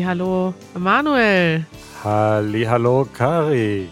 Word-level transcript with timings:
Hallo, 0.00 0.54
Manuel. 0.74 1.66
Hallo, 2.02 3.06
Kari. 3.12 3.88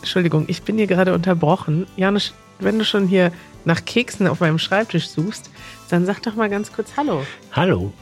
Entschuldigung, 0.00 0.44
ich 0.48 0.62
bin 0.62 0.78
hier 0.78 0.86
gerade 0.86 1.12
unterbrochen. 1.14 1.86
Janusz, 1.96 2.32
wenn 2.58 2.78
du 2.78 2.84
schon 2.84 3.06
hier 3.06 3.30
nach 3.64 3.84
Keksen 3.84 4.26
auf 4.26 4.40
meinem 4.40 4.58
Schreibtisch 4.58 5.08
suchst, 5.08 5.50
dann 5.90 6.06
sag 6.06 6.22
doch 6.22 6.34
mal 6.34 6.48
ganz 6.48 6.72
kurz 6.72 6.92
Hallo. 6.96 7.24
Hallo. 7.52 7.92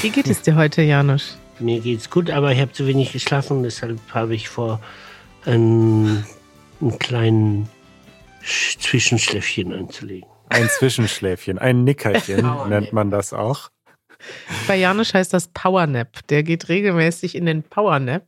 Wie 0.00 0.10
geht 0.10 0.28
es 0.28 0.42
dir 0.42 0.54
heute, 0.54 0.82
Janusz? 0.82 1.36
Mir 1.58 1.80
geht's 1.80 2.08
gut, 2.08 2.30
aber 2.30 2.52
ich 2.52 2.60
habe 2.60 2.72
zu 2.72 2.86
wenig 2.86 3.12
geschlafen, 3.12 3.62
deshalb 3.64 3.98
habe 4.14 4.34
ich 4.34 4.48
vor, 4.48 4.80
ein, 5.44 6.24
einen 6.80 6.98
kleinen 7.00 7.68
Sch- 8.44 8.78
Zwischenschläfchen 8.78 9.72
einzulegen. 9.72 10.28
Ein 10.48 10.68
Zwischenschläfchen, 10.68 11.58
ein 11.58 11.82
Nickerchen 11.84 12.48
nennt 12.68 12.92
man 12.92 13.10
das 13.10 13.32
auch. 13.32 13.70
Bei 14.66 14.76
Janusz 14.76 15.14
heißt 15.14 15.32
das 15.32 15.48
Powernap. 15.48 16.26
Der 16.28 16.42
geht 16.42 16.68
regelmäßig 16.68 17.34
in 17.34 17.46
den 17.46 17.62
Powernap. 17.62 18.26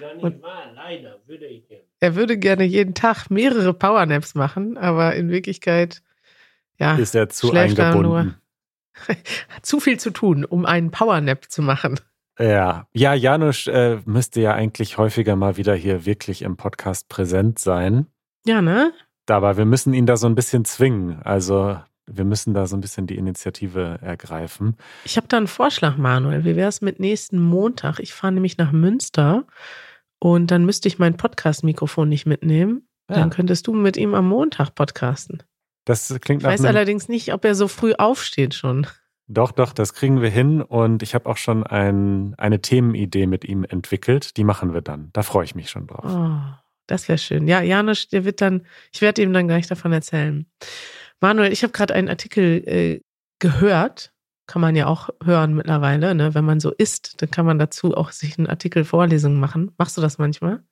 Ja, 0.00 0.14
nicht 0.14 0.42
wahr, 0.42 0.72
leider, 0.74 1.18
würde 1.26 1.46
ich 1.46 1.68
gerne. 1.68 1.84
Er 2.00 2.16
würde 2.16 2.38
gerne 2.38 2.64
jeden 2.64 2.94
Tag 2.94 3.30
mehrere 3.30 3.72
Powernaps 3.72 4.34
machen, 4.34 4.76
aber 4.76 5.14
in 5.14 5.30
Wirklichkeit, 5.30 6.02
ja, 6.78 6.96
Ist 6.96 7.14
er 7.14 7.28
zu 7.28 7.52
er 7.52 7.62
eingebunden. 7.62 8.36
hat 9.08 9.64
zu 9.66 9.80
viel 9.80 9.98
zu 9.98 10.10
tun, 10.10 10.44
um 10.44 10.66
einen 10.66 10.90
Powernap 10.90 11.50
zu 11.50 11.62
machen. 11.62 11.98
Ja, 12.38 12.88
ja, 12.92 13.14
Janusz 13.14 13.66
äh, 13.68 13.98
müsste 14.06 14.40
ja 14.40 14.52
eigentlich 14.54 14.98
häufiger 14.98 15.36
mal 15.36 15.56
wieder 15.56 15.74
hier 15.74 16.04
wirklich 16.04 16.42
im 16.42 16.56
Podcast 16.56 17.08
präsent 17.08 17.58
sein. 17.58 18.06
Ja, 18.44 18.60
ne? 18.60 18.92
Aber 19.28 19.56
wir 19.56 19.64
müssen 19.64 19.94
ihn 19.94 20.06
da 20.06 20.16
so 20.16 20.26
ein 20.26 20.34
bisschen 20.34 20.64
zwingen. 20.64 21.22
Also 21.22 21.78
wir 22.06 22.24
müssen 22.24 22.54
da 22.54 22.66
so 22.66 22.76
ein 22.76 22.80
bisschen 22.80 23.06
die 23.06 23.16
Initiative 23.16 23.98
ergreifen. 24.02 24.76
Ich 25.04 25.16
habe 25.16 25.28
da 25.28 25.36
einen 25.36 25.46
Vorschlag, 25.46 25.96
Manuel. 25.96 26.44
Wie 26.44 26.56
wäre 26.56 26.68
es 26.68 26.80
mit 26.80 27.00
nächsten 27.00 27.40
Montag? 27.40 27.98
Ich 27.98 28.12
fahre 28.12 28.32
nämlich 28.32 28.58
nach 28.58 28.72
Münster 28.72 29.46
und 30.18 30.50
dann 30.50 30.64
müsste 30.64 30.88
ich 30.88 30.98
mein 30.98 31.16
Podcast-Mikrofon 31.16 32.08
nicht 32.08 32.26
mitnehmen. 32.26 32.88
Ja. 33.08 33.16
Dann 33.16 33.30
könntest 33.30 33.66
du 33.66 33.74
mit 33.74 33.96
ihm 33.96 34.14
am 34.14 34.28
Montag 34.28 34.74
podcasten. 34.74 35.42
Das 35.84 36.08
klingt 36.20 36.42
Ich 36.42 36.48
weiß 36.48 36.64
allerdings 36.64 37.08
nicht, 37.08 37.32
ob 37.34 37.44
er 37.44 37.54
so 37.54 37.68
früh 37.68 37.92
aufsteht 37.92 38.54
schon. 38.54 38.86
Doch, 39.26 39.52
doch, 39.52 39.72
das 39.72 39.94
kriegen 39.94 40.20
wir 40.20 40.30
hin. 40.30 40.62
Und 40.62 41.02
ich 41.02 41.14
habe 41.14 41.28
auch 41.28 41.36
schon 41.36 41.66
ein, 41.66 42.34
eine 42.36 42.60
Themenidee 42.60 43.26
mit 43.26 43.44
ihm 43.44 43.64
entwickelt. 43.64 44.36
Die 44.36 44.44
machen 44.44 44.74
wir 44.74 44.80
dann. 44.80 45.10
Da 45.12 45.22
freue 45.22 45.44
ich 45.44 45.54
mich 45.54 45.70
schon 45.70 45.86
drauf. 45.86 46.04
Oh, 46.06 46.40
das 46.86 47.08
wäre 47.08 47.18
schön. 47.18 47.48
Ja, 47.48 47.62
Janusz, 47.62 48.08
der 48.08 48.24
wird 48.24 48.40
dann, 48.40 48.66
ich 48.92 49.00
werde 49.00 49.22
ihm 49.22 49.32
dann 49.32 49.48
gleich 49.48 49.66
davon 49.66 49.92
erzählen. 49.92 50.46
Manuel, 51.20 51.52
ich 51.52 51.62
habe 51.62 51.72
gerade 51.72 51.94
einen 51.94 52.08
Artikel 52.08 52.62
äh, 52.66 53.00
gehört. 53.38 54.12
Kann 54.46 54.60
man 54.60 54.76
ja 54.76 54.86
auch 54.86 55.08
hören 55.24 55.54
mittlerweile, 55.54 56.14
ne? 56.14 56.34
Wenn 56.34 56.44
man 56.44 56.60
so 56.60 56.70
isst, 56.70 57.22
dann 57.22 57.30
kann 57.30 57.46
man 57.46 57.58
dazu 57.58 57.96
auch 57.96 58.10
sich 58.10 58.36
einen 58.36 58.46
Artikel 58.46 58.84
Vorlesung 58.84 59.40
machen. 59.40 59.72
Machst 59.78 59.96
du 59.96 60.02
das 60.02 60.18
manchmal? 60.18 60.62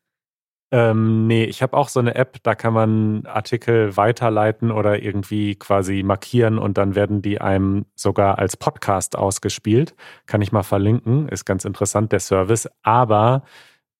Ähm, 0.72 1.26
nee, 1.26 1.44
ich 1.44 1.62
habe 1.62 1.76
auch 1.76 1.88
so 1.88 2.00
eine 2.00 2.14
App, 2.14 2.38
da 2.42 2.54
kann 2.54 2.72
man 2.72 3.26
Artikel 3.26 3.94
weiterleiten 3.98 4.70
oder 4.70 5.02
irgendwie 5.02 5.54
quasi 5.54 6.02
markieren 6.02 6.58
und 6.58 6.78
dann 6.78 6.94
werden 6.94 7.20
die 7.20 7.42
einem 7.42 7.84
sogar 7.94 8.38
als 8.38 8.56
Podcast 8.56 9.16
ausgespielt. 9.16 9.94
Kann 10.24 10.40
ich 10.40 10.50
mal 10.50 10.62
verlinken, 10.62 11.28
ist 11.28 11.44
ganz 11.44 11.66
interessant, 11.66 12.12
der 12.12 12.20
Service. 12.20 12.70
Aber 12.82 13.42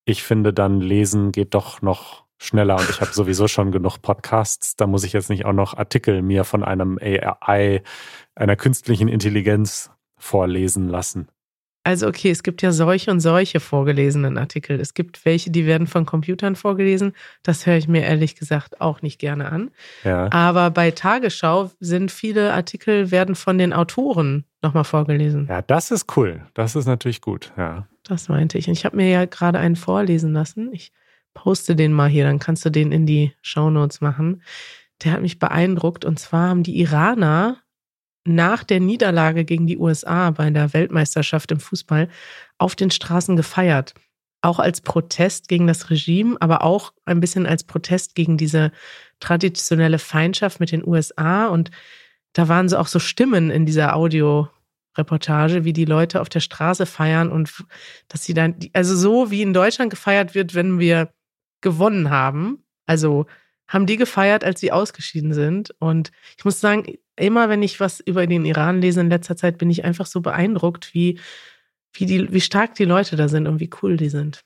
ich 0.07 0.23
finde 0.23 0.55
dann 0.55 0.81
lesen 0.81 1.31
geht 1.31 1.53
doch 1.53 1.83
noch 1.83 2.25
schneller 2.43 2.77
und 2.77 2.89
ich 2.91 3.01
habe 3.01 3.13
sowieso 3.13 3.49
schon 3.49 3.73
genug 3.73 3.99
Podcasts. 3.99 4.77
Da 4.77 4.87
muss 4.87 5.05
ich 5.05 5.13
jetzt 5.13 5.31
nicht 5.31 5.45
auch 5.45 5.53
noch 5.53 5.77
Artikel 5.77 6.23
mir 6.23 6.45
von 6.45 6.63
einem 6.63 6.99
AI, 7.01 7.83
einer 8.35 8.57
künstlichen 8.57 9.09
Intelligenz 9.09 9.91
vorlesen 10.17 10.89
lassen. 10.89 11.29
Also 11.85 12.07
okay, 12.07 12.31
es 12.31 12.45
gibt 12.45 12.63
ja 12.63 12.71
solche 12.71 13.11
und 13.11 13.19
solche 13.19 13.59
vorgelesenen 13.59 14.39
Artikel. 14.39 14.79
Es 14.81 14.95
gibt 14.95 15.25
welche, 15.25 15.51
die 15.51 15.67
werden 15.67 15.89
von 15.89 16.07
Computern 16.07 16.55
vorgelesen. 16.55 17.13
Das 17.43 17.67
höre 17.67 17.77
ich 17.77 17.89
mir 17.89 18.03
ehrlich 18.03 18.37
gesagt 18.37 18.81
auch 18.81 19.03
nicht 19.03 19.19
gerne 19.19 19.51
an. 19.51 19.71
Ja. 20.05 20.31
Aber 20.31 20.71
bei 20.71 20.93
Tagesschau 20.93 21.73
sind 21.81 22.13
viele 22.13 22.53
Artikel 22.53 23.11
werden 23.11 23.35
von 23.35 23.59
den 23.59 23.73
Autoren 23.73 24.45
nochmal 24.63 24.85
vorgelesen. 24.85 25.47
Ja, 25.49 25.61
das 25.61 25.91
ist 25.91 26.17
cool. 26.17 26.47
Das 26.55 26.77
ist 26.77 26.87
natürlich 26.87 27.21
gut. 27.21 27.53
Ja. 27.57 27.89
Das 28.05 28.29
meinte 28.29 28.59
ich. 28.59 28.69
Und 28.69 28.75
ich 28.75 28.85
habe 28.85 28.97
mir 28.97 29.09
ja 29.09 29.25
gerade 29.25 29.59
einen 29.59 29.77
vorlesen 29.77 30.33
lassen. 30.33 30.71
Ich 30.73 30.93
poste 31.35 31.77
den 31.77 31.93
mal 31.93 32.09
hier, 32.09 32.25
dann 32.25 32.39
kannst 32.39 32.65
du 32.65 32.71
den 32.71 32.93
in 32.93 33.07
die 33.07 33.33
Shownotes 33.43 34.01
machen. 34.01 34.43
Der 35.03 35.13
hat 35.13 35.23
mich 35.23 35.39
beeindruckt. 35.39 36.05
Und 36.05 36.19
zwar 36.19 36.49
haben 36.49 36.63
die 36.63 36.79
Iraner 36.81 37.63
nach 38.25 38.65
der 38.65 38.81
Niederlage 38.81 39.45
gegen 39.45 39.67
die 39.67 39.79
USA 39.79 40.31
bei 40.31 40.49
der 40.51 40.73
Weltmeisterschaft 40.73 41.51
im 41.51 41.61
Fußball 41.61 42.09
auf 42.59 42.77
den 42.77 42.91
Straßen 42.91 43.37
gefeiert. 43.37 43.95
Auch 44.43 44.59
als 44.59 44.81
Protest 44.81 45.49
gegen 45.49 45.67
das 45.67 45.91
Regime, 45.91 46.37
aber 46.41 46.63
auch 46.63 46.93
ein 47.05 47.21
bisschen 47.21 47.47
als 47.47 47.65
Protest 47.65 48.15
gegen 48.15 48.37
diese 48.37 48.73
traditionelle 49.21 49.99
Feindschaft 49.99 50.61
mit 50.61 50.73
den 50.73 50.87
USA. 50.87 51.47
Und 51.47 51.71
da 52.33 52.49
waren 52.49 52.69
so 52.69 52.79
auch 52.79 52.89
so 52.89 52.99
Stimmen 52.99 53.51
in 53.51 53.67
dieser 53.67 53.95
Audioreportage, 53.95 55.65
wie 55.65 55.73
die 55.73 55.85
Leute 55.85 56.21
auf 56.21 56.29
der 56.29 56.41
Straße 56.41 56.87
feiern 56.87 57.31
und 57.31 57.53
dass 58.09 58.25
sie 58.25 58.35
dann, 58.35 58.57
also 58.73 58.97
so 58.97 59.31
wie 59.31 59.43
in 59.43 59.53
Deutschland 59.53 59.91
gefeiert 59.91 60.35
wird, 60.35 60.55
wenn 60.55 60.79
wir 60.79 61.13
gewonnen 61.63 62.11
haben. 62.11 62.65
Also 62.87 63.27
haben 63.69 63.87
die 63.87 63.97
gefeiert, 63.97 64.45
als 64.45 64.61
sie 64.61 64.73
ausgeschieden 64.73 65.33
sind. 65.33 65.75
Und 65.79 66.11
ich 66.37 66.45
muss 66.45 66.61
sagen, 66.61 66.95
immer 67.17 67.49
wenn 67.49 67.63
ich 67.63 67.81
was 67.81 68.01
über 68.01 68.27
den 68.27 68.45
Iran 68.45 68.81
lese 68.81 69.01
in 69.01 69.09
letzter 69.09 69.37
Zeit, 69.37 69.59
bin 69.59 69.71
ich 69.71 69.85
einfach 69.85 70.07
so 70.07 70.21
beeindruckt, 70.21 70.93
wie, 70.95 71.19
wie, 71.95 72.07
die, 72.07 72.33
wie 72.33 72.41
stark 72.41 72.75
die 72.75 72.85
Leute 72.85 73.17
da 73.17 73.29
sind 73.29 73.47
und 73.47 73.61
wie 73.61 73.71
cool 73.83 73.97
die 73.97 74.11
sind. 74.11 74.43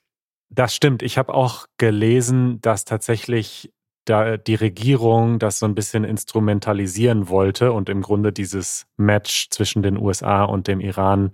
Das 0.48 0.74
stimmt. 0.74 1.02
Ich 1.02 1.18
habe 1.18 1.34
auch 1.34 1.66
gelesen, 1.76 2.60
dass 2.60 2.84
tatsächlich 2.84 3.72
da 4.04 4.36
die 4.36 4.54
Regierung 4.54 5.40
das 5.40 5.58
so 5.58 5.66
ein 5.66 5.74
bisschen 5.74 6.04
instrumentalisieren 6.04 7.28
wollte 7.28 7.72
und 7.72 7.88
im 7.88 8.02
Grunde 8.02 8.32
dieses 8.32 8.86
Match 8.96 9.48
zwischen 9.50 9.82
den 9.82 9.96
USA 9.98 10.44
und 10.44 10.68
dem 10.68 10.78
Iran 10.78 11.32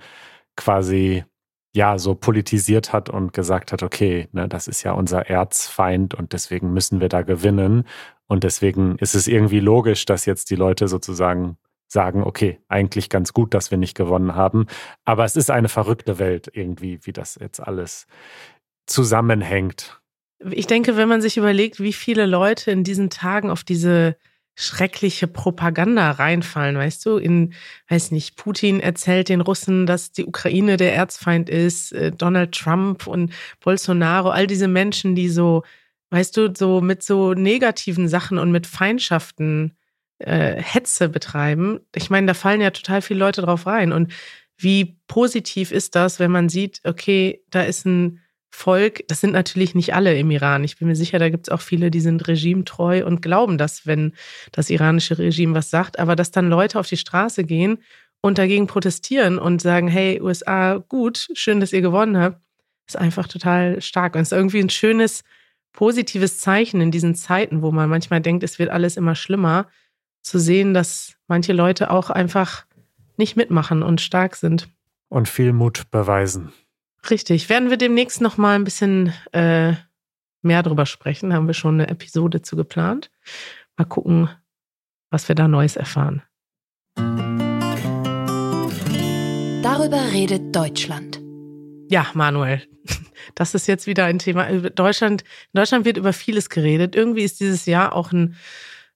quasi 0.56 1.24
ja 1.74 1.98
so 1.98 2.14
politisiert 2.14 2.92
hat 2.92 3.08
und 3.08 3.32
gesagt 3.32 3.72
hat, 3.72 3.82
okay, 3.82 4.28
ne, 4.32 4.48
das 4.48 4.68
ist 4.68 4.82
ja 4.82 4.92
unser 4.92 5.28
Erzfeind 5.28 6.14
und 6.14 6.32
deswegen 6.32 6.72
müssen 6.72 7.00
wir 7.00 7.08
da 7.08 7.22
gewinnen. 7.22 7.84
Und 8.26 8.44
deswegen 8.44 8.96
ist 8.98 9.14
es 9.14 9.26
irgendwie 9.26 9.60
logisch, 9.60 10.04
dass 10.04 10.26
jetzt 10.26 10.50
die 10.50 10.56
Leute 10.56 10.88
sozusagen 10.88 11.56
sagen, 11.88 12.22
okay, 12.22 12.58
eigentlich 12.68 13.10
ganz 13.10 13.32
gut, 13.32 13.54
dass 13.54 13.70
wir 13.70 13.78
nicht 13.78 13.96
gewonnen 13.96 14.34
haben. 14.34 14.66
Aber 15.04 15.24
es 15.24 15.36
ist 15.36 15.50
eine 15.50 15.68
verrückte 15.68 16.18
Welt 16.18 16.50
irgendwie, 16.52 17.00
wie 17.02 17.12
das 17.12 17.38
jetzt 17.40 17.60
alles 17.60 18.06
zusammenhängt. 18.86 20.00
Ich 20.50 20.66
denke, 20.66 20.96
wenn 20.96 21.08
man 21.08 21.22
sich 21.22 21.36
überlegt, 21.36 21.80
wie 21.80 21.92
viele 21.92 22.26
Leute 22.26 22.70
in 22.70 22.82
diesen 22.82 23.10
Tagen 23.10 23.50
auf 23.50 23.62
diese 23.62 24.16
schreckliche 24.54 25.26
Propaganda 25.26 26.10
reinfallen, 26.10 26.76
weißt 26.76 27.06
du, 27.06 27.16
in, 27.16 27.54
weiß 27.88 28.10
nicht, 28.10 28.36
Putin 28.36 28.80
erzählt 28.80 29.28
den 29.28 29.40
Russen, 29.40 29.86
dass 29.86 30.12
die 30.12 30.26
Ukraine 30.26 30.76
der 30.76 30.94
Erzfeind 30.94 31.48
ist, 31.48 31.92
äh, 31.92 32.12
Donald 32.12 32.52
Trump 32.52 33.06
und 33.06 33.32
Bolsonaro, 33.60 34.30
all 34.30 34.46
diese 34.46 34.68
Menschen, 34.68 35.14
die 35.14 35.28
so, 35.28 35.62
weißt 36.10 36.36
du, 36.36 36.52
so 36.54 36.80
mit 36.80 37.02
so 37.02 37.34
negativen 37.34 38.08
Sachen 38.08 38.38
und 38.38 38.50
mit 38.52 38.66
Feindschaften 38.66 39.76
äh, 40.18 40.62
Hetze 40.62 41.08
betreiben. 41.08 41.80
Ich 41.94 42.10
meine, 42.10 42.26
da 42.26 42.34
fallen 42.34 42.60
ja 42.60 42.70
total 42.70 43.02
viele 43.02 43.20
Leute 43.20 43.42
drauf 43.42 43.66
rein. 43.66 43.92
Und 43.92 44.12
wie 44.56 44.98
positiv 45.08 45.72
ist 45.72 45.94
das, 45.96 46.18
wenn 46.18 46.30
man 46.30 46.48
sieht, 46.48 46.80
okay, 46.84 47.42
da 47.50 47.62
ist 47.62 47.86
ein 47.86 48.21
Volk, 48.54 49.02
das 49.08 49.20
sind 49.20 49.32
natürlich 49.32 49.74
nicht 49.74 49.94
alle 49.94 50.16
im 50.16 50.30
Iran. 50.30 50.62
Ich 50.62 50.78
bin 50.78 50.86
mir 50.86 50.94
sicher, 50.94 51.18
da 51.18 51.30
gibt 51.30 51.48
es 51.48 51.52
auch 51.52 51.62
viele, 51.62 51.90
die 51.90 52.00
sind 52.00 52.28
regimetreu 52.28 53.04
und 53.04 53.22
glauben 53.22 53.58
das, 53.58 53.86
wenn 53.86 54.12
das 54.52 54.70
iranische 54.70 55.18
Regime 55.18 55.54
was 55.54 55.70
sagt. 55.70 55.98
Aber 55.98 56.14
dass 56.14 56.30
dann 56.30 56.48
Leute 56.48 56.78
auf 56.78 56.86
die 56.86 56.98
Straße 56.98 57.44
gehen 57.44 57.78
und 58.20 58.38
dagegen 58.38 58.66
protestieren 58.66 59.38
und 59.38 59.62
sagen, 59.62 59.88
hey, 59.88 60.20
USA, 60.20 60.76
gut, 60.88 61.28
schön, 61.32 61.60
dass 61.60 61.72
ihr 61.72 61.80
gewonnen 61.80 62.18
habt, 62.18 62.40
ist 62.86 62.96
einfach 62.96 63.26
total 63.26 63.80
stark. 63.80 64.14
Und 64.14 64.20
es 64.20 64.32
ist 64.32 64.38
irgendwie 64.38 64.60
ein 64.60 64.70
schönes, 64.70 65.24
positives 65.72 66.38
Zeichen 66.38 66.80
in 66.80 66.90
diesen 66.90 67.14
Zeiten, 67.14 67.62
wo 67.62 67.72
man 67.72 67.88
manchmal 67.88 68.20
denkt, 68.20 68.44
es 68.44 68.58
wird 68.58 68.68
alles 68.68 68.98
immer 68.98 69.14
schlimmer, 69.14 69.66
zu 70.20 70.38
sehen, 70.38 70.74
dass 70.74 71.16
manche 71.26 71.54
Leute 71.54 71.90
auch 71.90 72.10
einfach 72.10 72.66
nicht 73.16 73.36
mitmachen 73.36 73.82
und 73.82 74.00
stark 74.00 74.36
sind. 74.36 74.68
Und 75.08 75.28
viel 75.28 75.52
Mut 75.52 75.90
beweisen. 75.90 76.52
Richtig. 77.10 77.48
Werden 77.48 77.70
wir 77.70 77.76
demnächst 77.76 78.20
noch 78.20 78.36
mal 78.36 78.54
ein 78.54 78.64
bisschen 78.64 79.12
äh, 79.32 79.74
mehr 80.42 80.62
drüber 80.62 80.86
sprechen. 80.86 81.32
Haben 81.32 81.46
wir 81.46 81.54
schon 81.54 81.80
eine 81.80 81.88
Episode 81.88 82.42
zu 82.42 82.56
geplant. 82.56 83.10
Mal 83.76 83.84
gucken, 83.84 84.28
was 85.10 85.28
wir 85.28 85.34
da 85.34 85.48
Neues 85.48 85.76
erfahren. 85.76 86.22
Darüber 89.62 90.12
redet 90.12 90.54
Deutschland. 90.54 91.20
Ja, 91.88 92.06
Manuel, 92.14 92.62
das 93.34 93.54
ist 93.54 93.66
jetzt 93.66 93.86
wieder 93.86 94.04
ein 94.04 94.18
Thema. 94.18 94.46
Deutschland, 94.70 95.22
in 95.22 95.58
Deutschland 95.58 95.84
wird 95.84 95.96
über 95.96 96.12
vieles 96.12 96.48
geredet. 96.50 96.94
Irgendwie 96.94 97.22
ist 97.22 97.40
dieses 97.40 97.66
Jahr 97.66 97.94
auch 97.94 98.12
ein, 98.12 98.36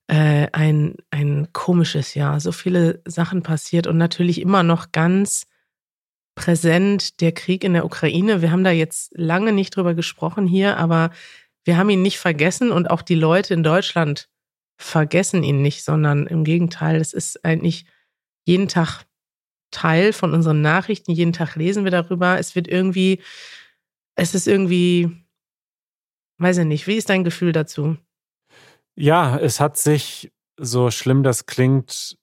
äh, 0.07 0.49
ein, 0.53 0.97
ein 1.11 1.49
komisches 1.53 2.15
Jahr. 2.15 2.41
So 2.41 2.53
viele 2.53 3.03
Sachen 3.05 3.43
passiert 3.43 3.87
und 3.87 3.99
natürlich 3.99 4.41
immer 4.41 4.63
noch 4.63 4.93
ganz 4.93 5.47
präsent 6.37 7.21
der 7.21 7.33
Krieg 7.33 7.65
in 7.65 7.73
der 7.73 7.85
Ukraine. 7.85 8.43
Wir 8.43 8.53
haben 8.53 8.63
da 8.63 8.71
jetzt 8.71 9.11
lange 9.17 9.53
nicht 9.53 9.75
drüber 9.75 9.95
gesprochen 9.95 10.47
hier, 10.47 10.77
aber 10.77 11.11
wir 11.65 11.77
haben 11.77 11.91
ihn 11.91 12.03
nicht 12.03 12.21
vergessen 12.21 12.71
und 12.71 12.89
auch 12.89 13.03
die 13.03 13.17
Leute 13.17 13.55
in 13.55 13.65
Deutschland 13.65 14.29
vergessen 14.79 15.43
ihn 15.43 15.63
nicht, 15.63 15.83
sondern 15.83 16.29
im 16.29 16.45
Gegenteil, 16.45 17.01
es 17.01 17.13
ist 17.13 17.45
eigentlich 17.45 17.87
jeden 18.45 18.69
Tag 18.69 19.05
Teil 19.73 20.13
von 20.13 20.33
unseren 20.33 20.61
Nachrichten. 20.63 21.11
Jeden 21.11 21.33
Tag 21.33 21.57
lesen 21.57 21.85
wir 21.85 21.91
darüber. 21.91 22.39
Es 22.39 22.55
wird 22.55 22.69
irgendwie, 22.69 23.21
es 24.15 24.35
ist 24.35 24.47
irgendwie, 24.47 25.11
weiß 26.39 26.59
ich 26.59 26.65
nicht, 26.67 26.87
wie 26.87 26.97
ist 26.97 27.11
dein 27.11 27.25
Gefühl 27.25 27.53
dazu? 27.53 27.97
Ja, 28.95 29.37
es 29.39 29.59
hat 29.59 29.77
sich, 29.77 30.33
so 30.59 30.91
schlimm 30.91 31.23
das 31.23 31.47
klingt, 31.47 32.17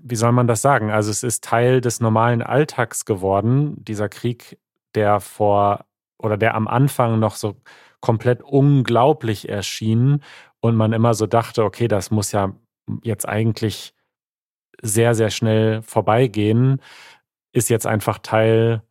wie 0.00 0.16
soll 0.16 0.32
man 0.32 0.46
das 0.46 0.62
sagen? 0.62 0.90
Also 0.90 1.10
es 1.10 1.22
ist 1.22 1.44
Teil 1.44 1.80
des 1.80 2.00
normalen 2.00 2.42
Alltags 2.42 3.04
geworden, 3.04 3.74
dieser 3.84 4.08
Krieg, 4.08 4.58
der 4.94 5.20
vor 5.20 5.84
oder 6.18 6.36
der 6.36 6.54
am 6.54 6.68
Anfang 6.68 7.18
noch 7.18 7.34
so 7.34 7.56
komplett 8.00 8.42
unglaublich 8.42 9.48
erschien 9.48 10.22
und 10.60 10.76
man 10.76 10.92
immer 10.92 11.14
so 11.14 11.26
dachte, 11.26 11.64
okay, 11.64 11.88
das 11.88 12.10
muss 12.10 12.32
ja 12.32 12.52
jetzt 13.02 13.28
eigentlich 13.28 13.94
sehr, 14.80 15.14
sehr 15.14 15.30
schnell 15.30 15.82
vorbeigehen, 15.82 16.80
ist 17.52 17.70
jetzt 17.70 17.86
einfach 17.86 18.18
Teil 18.18 18.82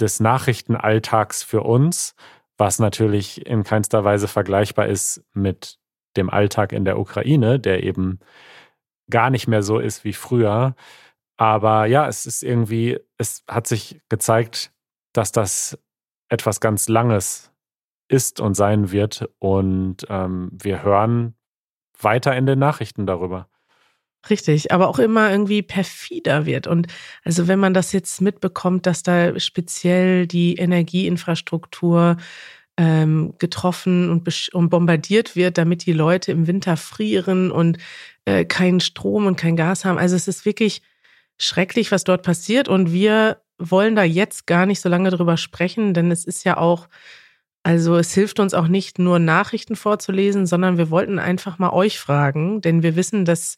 des 0.00 0.20
Nachrichtenalltags 0.20 1.42
für 1.42 1.62
uns, 1.62 2.14
was 2.56 2.78
natürlich 2.78 3.46
in 3.46 3.64
keinster 3.64 4.04
Weise 4.04 4.28
vergleichbar 4.28 4.86
ist 4.86 5.24
mit 5.32 5.78
dem 6.16 6.30
Alltag 6.30 6.72
in 6.72 6.84
der 6.84 6.98
Ukraine, 6.98 7.60
der 7.60 7.82
eben 7.82 8.20
gar 9.10 9.30
nicht 9.30 9.48
mehr 9.48 9.62
so 9.62 9.78
ist 9.78 10.04
wie 10.04 10.12
früher. 10.12 10.74
Aber 11.36 11.86
ja, 11.86 12.08
es 12.08 12.26
ist 12.26 12.42
irgendwie, 12.42 12.98
es 13.16 13.44
hat 13.48 13.66
sich 13.66 14.00
gezeigt, 14.08 14.72
dass 15.12 15.32
das 15.32 15.78
etwas 16.28 16.60
ganz 16.60 16.88
Langes 16.88 17.52
ist 18.08 18.40
und 18.40 18.54
sein 18.54 18.90
wird. 18.90 19.28
Und 19.38 20.06
ähm, 20.08 20.50
wir 20.52 20.82
hören 20.82 21.34
weiter 22.00 22.36
in 22.36 22.46
den 22.46 22.58
Nachrichten 22.58 23.06
darüber. 23.06 23.48
Richtig, 24.28 24.72
aber 24.72 24.88
auch 24.88 24.98
immer 24.98 25.30
irgendwie 25.30 25.62
perfider 25.62 26.44
wird. 26.44 26.66
Und 26.66 26.88
also 27.24 27.46
wenn 27.46 27.60
man 27.60 27.72
das 27.72 27.92
jetzt 27.92 28.20
mitbekommt, 28.20 28.84
dass 28.86 29.02
da 29.02 29.38
speziell 29.38 30.26
die 30.26 30.56
Energieinfrastruktur 30.56 32.16
ähm, 32.78 33.34
getroffen 33.38 34.08
und, 34.08 34.54
und 34.54 34.70
bombardiert 34.70 35.36
wird, 35.36 35.58
damit 35.58 35.84
die 35.84 35.92
Leute 35.92 36.30
im 36.32 36.46
Winter 36.46 36.76
frieren 36.76 37.50
und 37.50 37.76
äh, 38.24 38.44
keinen 38.44 38.80
Strom 38.80 39.26
und 39.26 39.36
kein 39.36 39.56
Gas 39.56 39.84
haben. 39.84 39.98
Also 39.98 40.14
es 40.14 40.28
ist 40.28 40.46
wirklich 40.46 40.80
schrecklich, 41.38 41.90
was 41.90 42.04
dort 42.04 42.22
passiert. 42.22 42.68
Und 42.68 42.92
wir 42.92 43.38
wollen 43.58 43.96
da 43.96 44.04
jetzt 44.04 44.46
gar 44.46 44.64
nicht 44.64 44.80
so 44.80 44.88
lange 44.88 45.10
drüber 45.10 45.36
sprechen, 45.36 45.92
denn 45.92 46.12
es 46.12 46.24
ist 46.24 46.44
ja 46.44 46.56
auch, 46.56 46.88
also 47.64 47.96
es 47.96 48.14
hilft 48.14 48.38
uns 48.38 48.54
auch 48.54 48.68
nicht 48.68 49.00
nur 49.00 49.18
Nachrichten 49.18 49.74
vorzulesen, 49.74 50.46
sondern 50.46 50.78
wir 50.78 50.88
wollten 50.90 51.18
einfach 51.18 51.58
mal 51.58 51.70
euch 51.70 51.98
fragen, 51.98 52.60
denn 52.60 52.84
wir 52.84 52.94
wissen, 52.94 53.24
dass 53.24 53.56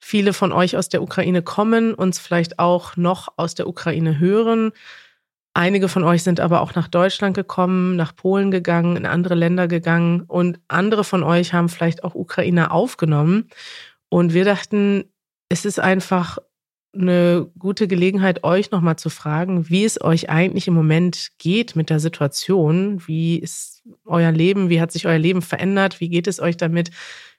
viele 0.00 0.32
von 0.32 0.50
euch 0.52 0.76
aus 0.76 0.88
der 0.88 1.02
Ukraine 1.02 1.42
kommen, 1.42 1.94
uns 1.94 2.18
vielleicht 2.18 2.58
auch 2.58 2.96
noch 2.96 3.28
aus 3.36 3.54
der 3.54 3.68
Ukraine 3.68 4.18
hören. 4.18 4.72
Einige 5.56 5.88
von 5.88 6.04
euch 6.04 6.22
sind 6.22 6.38
aber 6.38 6.60
auch 6.60 6.74
nach 6.74 6.86
Deutschland 6.86 7.34
gekommen, 7.34 7.96
nach 7.96 8.14
Polen 8.14 8.50
gegangen, 8.50 8.94
in 8.94 9.06
andere 9.06 9.34
Länder 9.34 9.68
gegangen 9.68 10.20
und 10.20 10.60
andere 10.68 11.02
von 11.02 11.22
euch 11.22 11.54
haben 11.54 11.70
vielleicht 11.70 12.04
auch 12.04 12.14
Ukrainer 12.14 12.72
aufgenommen. 12.72 13.48
Und 14.10 14.34
wir 14.34 14.44
dachten, 14.44 15.04
es 15.48 15.64
ist 15.64 15.80
einfach 15.80 16.36
eine 16.94 17.50
gute 17.58 17.88
Gelegenheit, 17.88 18.44
euch 18.44 18.70
nochmal 18.70 18.96
zu 18.96 19.08
fragen, 19.08 19.70
wie 19.70 19.86
es 19.86 19.98
euch 19.98 20.28
eigentlich 20.28 20.68
im 20.68 20.74
Moment 20.74 21.30
geht 21.38 21.74
mit 21.74 21.88
der 21.88 22.00
Situation. 22.00 23.02
Wie 23.06 23.38
ist 23.38 23.82
euer 24.04 24.32
Leben? 24.32 24.68
Wie 24.68 24.82
hat 24.82 24.92
sich 24.92 25.06
euer 25.06 25.18
Leben 25.18 25.40
verändert? 25.40 26.00
Wie 26.00 26.10
geht 26.10 26.26
es 26.26 26.38
euch 26.38 26.58
damit? 26.58 26.90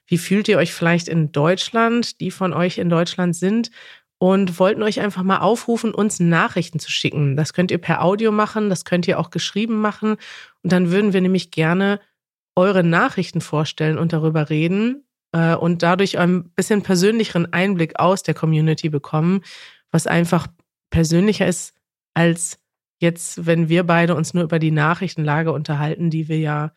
Wie 0.08 0.18
fühlt 0.18 0.48
ihr 0.48 0.58
euch 0.58 0.74
vielleicht 0.74 1.06
in 1.06 1.30
Deutschland, 1.30 2.20
die 2.20 2.32
von 2.32 2.52
euch 2.52 2.78
in 2.78 2.88
Deutschland 2.88 3.36
sind? 3.36 3.70
Und 4.20 4.58
wollten 4.58 4.82
euch 4.82 5.00
einfach 5.00 5.22
mal 5.22 5.38
aufrufen, 5.38 5.94
uns 5.94 6.18
Nachrichten 6.18 6.80
zu 6.80 6.90
schicken. 6.90 7.36
Das 7.36 7.52
könnt 7.52 7.70
ihr 7.70 7.78
per 7.78 8.02
Audio 8.02 8.32
machen, 8.32 8.68
das 8.68 8.84
könnt 8.84 9.06
ihr 9.06 9.20
auch 9.20 9.30
geschrieben 9.30 9.80
machen. 9.80 10.16
Und 10.62 10.72
dann 10.72 10.90
würden 10.90 11.12
wir 11.12 11.20
nämlich 11.20 11.52
gerne 11.52 12.00
eure 12.56 12.82
Nachrichten 12.82 13.40
vorstellen 13.40 13.96
und 13.96 14.12
darüber 14.12 14.50
reden, 14.50 15.04
äh, 15.32 15.54
und 15.54 15.82
dadurch 15.82 16.18
ein 16.18 16.50
bisschen 16.50 16.82
persönlicheren 16.82 17.52
Einblick 17.52 17.98
aus 17.98 18.22
der 18.22 18.34
Community 18.34 18.88
bekommen, 18.88 19.42
was 19.90 20.06
einfach 20.06 20.46
persönlicher 20.90 21.46
ist 21.46 21.74
als 22.14 22.58
jetzt, 23.00 23.46
wenn 23.46 23.68
wir 23.68 23.84
beide 23.84 24.14
uns 24.14 24.34
nur 24.34 24.44
über 24.44 24.58
die 24.58 24.70
Nachrichtenlage 24.70 25.52
unterhalten, 25.52 26.10
die 26.10 26.28
wir 26.28 26.38
ja 26.38 26.72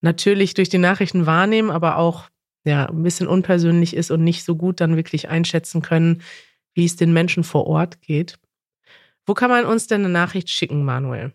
natürlich 0.00 0.54
durch 0.54 0.68
die 0.68 0.78
Nachrichten 0.78 1.26
wahrnehmen, 1.26 1.70
aber 1.70 1.98
auch 1.98 2.28
ja 2.64 2.86
ein 2.86 3.02
bisschen 3.02 3.26
unpersönlich 3.26 3.94
ist 3.94 4.10
und 4.10 4.24
nicht 4.24 4.44
so 4.44 4.56
gut 4.56 4.80
dann 4.80 4.96
wirklich 4.96 5.28
einschätzen 5.28 5.82
können, 5.82 6.22
wie 6.74 6.84
es 6.84 6.96
den 6.96 7.12
Menschen 7.12 7.44
vor 7.44 7.66
Ort 7.66 8.00
geht. 8.00 8.38
Wo 9.26 9.34
kann 9.34 9.50
man 9.50 9.64
uns 9.64 9.86
denn 9.86 10.04
eine 10.04 10.12
Nachricht 10.12 10.50
schicken, 10.50 10.84
Manuel? 10.84 11.32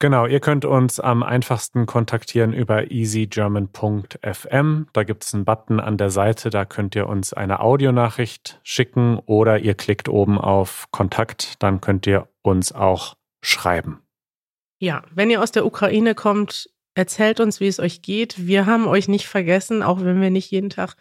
Genau, 0.00 0.26
ihr 0.26 0.38
könnt 0.38 0.64
uns 0.64 1.00
am 1.00 1.24
einfachsten 1.24 1.86
kontaktieren 1.86 2.52
über 2.52 2.92
easygerman.fm. 2.92 4.86
Da 4.92 5.02
gibt 5.02 5.24
es 5.24 5.34
einen 5.34 5.44
Button 5.44 5.80
an 5.80 5.96
der 5.96 6.10
Seite, 6.10 6.50
da 6.50 6.64
könnt 6.64 6.94
ihr 6.94 7.08
uns 7.08 7.32
eine 7.32 7.58
Audionachricht 7.58 8.60
schicken 8.62 9.18
oder 9.26 9.58
ihr 9.58 9.74
klickt 9.74 10.08
oben 10.08 10.38
auf 10.38 10.86
Kontakt, 10.92 11.60
dann 11.60 11.80
könnt 11.80 12.06
ihr 12.06 12.28
uns 12.42 12.70
auch 12.70 13.16
schreiben. 13.42 14.00
Ja, 14.78 15.02
wenn 15.12 15.30
ihr 15.30 15.42
aus 15.42 15.50
der 15.50 15.66
Ukraine 15.66 16.14
kommt, 16.14 16.70
erzählt 16.94 17.40
uns, 17.40 17.58
wie 17.58 17.66
es 17.66 17.80
euch 17.80 18.00
geht. 18.00 18.46
Wir 18.46 18.66
haben 18.66 18.86
euch 18.86 19.08
nicht 19.08 19.26
vergessen, 19.26 19.82
auch 19.82 20.00
wenn 20.00 20.20
wir 20.20 20.30
nicht 20.30 20.52
jeden 20.52 20.70
Tag 20.70 20.94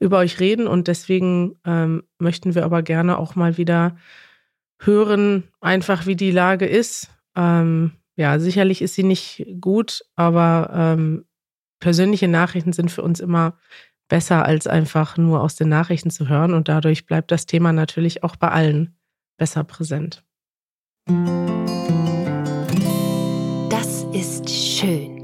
über 0.00 0.18
euch 0.18 0.40
reden 0.40 0.66
und 0.66 0.88
deswegen 0.88 1.56
ähm, 1.64 2.02
möchten 2.18 2.54
wir 2.54 2.64
aber 2.64 2.82
gerne 2.82 3.18
auch 3.18 3.36
mal 3.36 3.58
wieder 3.58 3.96
hören, 4.80 5.44
einfach 5.60 6.06
wie 6.06 6.16
die 6.16 6.30
Lage 6.30 6.66
ist. 6.66 7.10
Ähm, 7.36 7.92
ja, 8.16 8.38
sicherlich 8.38 8.82
ist 8.82 8.94
sie 8.94 9.02
nicht 9.02 9.46
gut, 9.60 10.02
aber 10.16 10.70
ähm, 10.74 11.26
persönliche 11.80 12.28
Nachrichten 12.28 12.72
sind 12.72 12.90
für 12.90 13.02
uns 13.02 13.20
immer 13.20 13.58
besser, 14.08 14.44
als 14.44 14.66
einfach 14.66 15.16
nur 15.16 15.42
aus 15.42 15.54
den 15.54 15.68
Nachrichten 15.68 16.10
zu 16.10 16.28
hören. 16.28 16.54
Und 16.54 16.68
dadurch 16.68 17.06
bleibt 17.06 17.30
das 17.30 17.46
Thema 17.46 17.72
natürlich 17.72 18.24
auch 18.24 18.36
bei 18.36 18.48
allen 18.48 18.96
besser 19.36 19.64
präsent. 19.64 20.24
Das 23.70 24.04
ist 24.12 24.50
schön. 24.50 25.20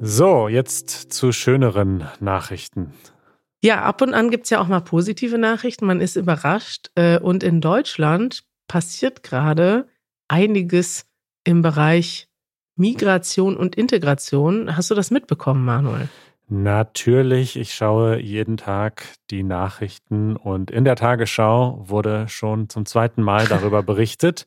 So, 0.00 0.48
jetzt 0.48 1.12
zu 1.12 1.32
schöneren 1.32 2.08
Nachrichten. 2.20 2.92
Ja, 3.64 3.80
ab 3.80 4.02
und 4.02 4.12
an 4.12 4.30
gibt 4.30 4.44
es 4.44 4.50
ja 4.50 4.60
auch 4.60 4.68
mal 4.68 4.82
positive 4.82 5.38
Nachrichten. 5.38 5.86
Man 5.86 6.02
ist 6.02 6.16
überrascht. 6.16 6.90
Äh, 6.96 7.18
und 7.18 7.42
in 7.42 7.62
Deutschland 7.62 8.44
passiert 8.68 9.22
gerade 9.22 9.88
einiges 10.28 11.06
im 11.44 11.62
Bereich 11.62 12.28
Migration 12.76 13.56
und 13.56 13.74
Integration. 13.74 14.76
Hast 14.76 14.90
du 14.90 14.94
das 14.94 15.10
mitbekommen, 15.10 15.64
Manuel? 15.64 16.10
Natürlich, 16.46 17.56
ich 17.56 17.72
schaue 17.72 18.20
jeden 18.20 18.58
Tag 18.58 19.06
die 19.30 19.42
Nachrichten 19.42 20.36
und 20.36 20.70
in 20.70 20.84
der 20.84 20.96
Tagesschau 20.96 21.84
wurde 21.88 22.28
schon 22.28 22.68
zum 22.68 22.84
zweiten 22.84 23.22
Mal 23.22 23.46
darüber 23.46 23.82
berichtet, 23.82 24.44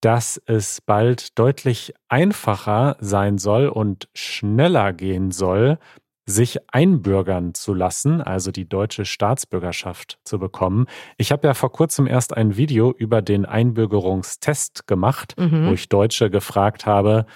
dass 0.00 0.42
es 0.44 0.80
bald 0.80 1.38
deutlich 1.38 1.94
einfacher 2.08 2.96
sein 2.98 3.38
soll 3.38 3.68
und 3.68 4.08
schneller 4.12 4.92
gehen 4.92 5.30
soll, 5.30 5.78
sich 6.26 6.58
einbürgern 6.72 7.54
zu 7.54 7.72
lassen, 7.72 8.20
also 8.20 8.50
die 8.50 8.68
deutsche 8.68 9.04
Staatsbürgerschaft 9.04 10.18
zu 10.24 10.40
bekommen. 10.40 10.86
Ich 11.16 11.30
habe 11.30 11.46
ja 11.46 11.54
vor 11.54 11.70
kurzem 11.70 12.08
erst 12.08 12.36
ein 12.36 12.56
Video 12.56 12.92
über 12.92 13.22
den 13.22 13.46
Einbürgerungstest 13.46 14.88
gemacht, 14.88 15.34
mhm. 15.38 15.68
wo 15.68 15.72
ich 15.72 15.88
Deutsche 15.88 16.28
gefragt 16.28 16.84
habe, 16.84 17.26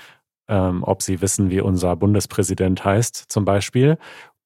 ähm, 0.48 0.82
ob 0.82 1.02
sie 1.02 1.22
wissen, 1.22 1.50
wie 1.50 1.60
unser 1.60 1.94
Bundespräsident 1.94 2.84
heißt 2.84 3.16
zum 3.28 3.44
Beispiel. 3.44 3.96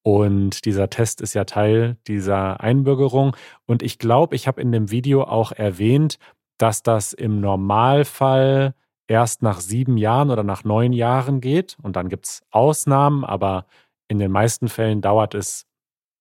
Und 0.02 0.66
dieser 0.66 0.90
Test 0.90 1.22
ist 1.22 1.32
ja 1.32 1.44
Teil 1.44 1.96
dieser 2.06 2.60
Einbürgerung. 2.60 3.34
Und 3.64 3.82
ich 3.82 3.98
glaube, 3.98 4.36
ich 4.36 4.46
habe 4.46 4.60
in 4.60 4.70
dem 4.70 4.90
Video 4.90 5.22
auch 5.22 5.50
erwähnt, 5.52 6.18
dass 6.58 6.82
das 6.82 7.14
im 7.14 7.40
Normalfall 7.40 8.74
erst 9.06 9.42
nach 9.42 9.60
sieben 9.60 9.96
Jahren 9.96 10.30
oder 10.30 10.42
nach 10.42 10.64
neun 10.64 10.92
Jahren 10.92 11.40
geht. 11.40 11.78
Und 11.82 11.96
dann 11.96 12.10
gibt 12.10 12.26
es 12.26 12.42
Ausnahmen, 12.50 13.24
aber 13.24 13.64
in 14.08 14.18
den 14.18 14.30
meisten 14.30 14.68
Fällen 14.68 15.00
dauert 15.00 15.34
es 15.34 15.66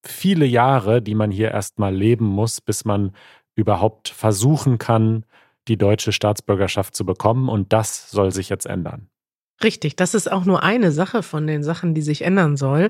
viele 0.06 0.46
Jahre, 0.46 1.02
die 1.02 1.16
man 1.16 1.32
hier 1.32 1.52
erstmal 1.52 1.96
leben 1.96 2.26
muss, 2.26 2.62
bis 2.62 2.86
man 2.86 3.12
überhaupt 3.56 4.10
versuchen 4.10 4.78
kann, 4.78 5.26
die 5.68 5.78
deutsche 5.78 6.12
Staatsbürgerschaft 6.12 6.96
zu 6.96 7.06
bekommen. 7.06 7.50
Und 7.50 7.72
das 7.72 8.10
soll 8.12 8.32
sich 8.32 8.50
jetzt 8.50 8.66
ändern. 8.66 9.10
Richtig, 9.64 9.96
das 9.96 10.14
ist 10.14 10.30
auch 10.30 10.44
nur 10.44 10.64
eine 10.64 10.92
Sache 10.92 11.24
von 11.24 11.48
den 11.48 11.64
Sachen, 11.64 11.94
die 11.94 12.02
sich 12.02 12.24
ändern 12.24 12.58
soll. 12.58 12.90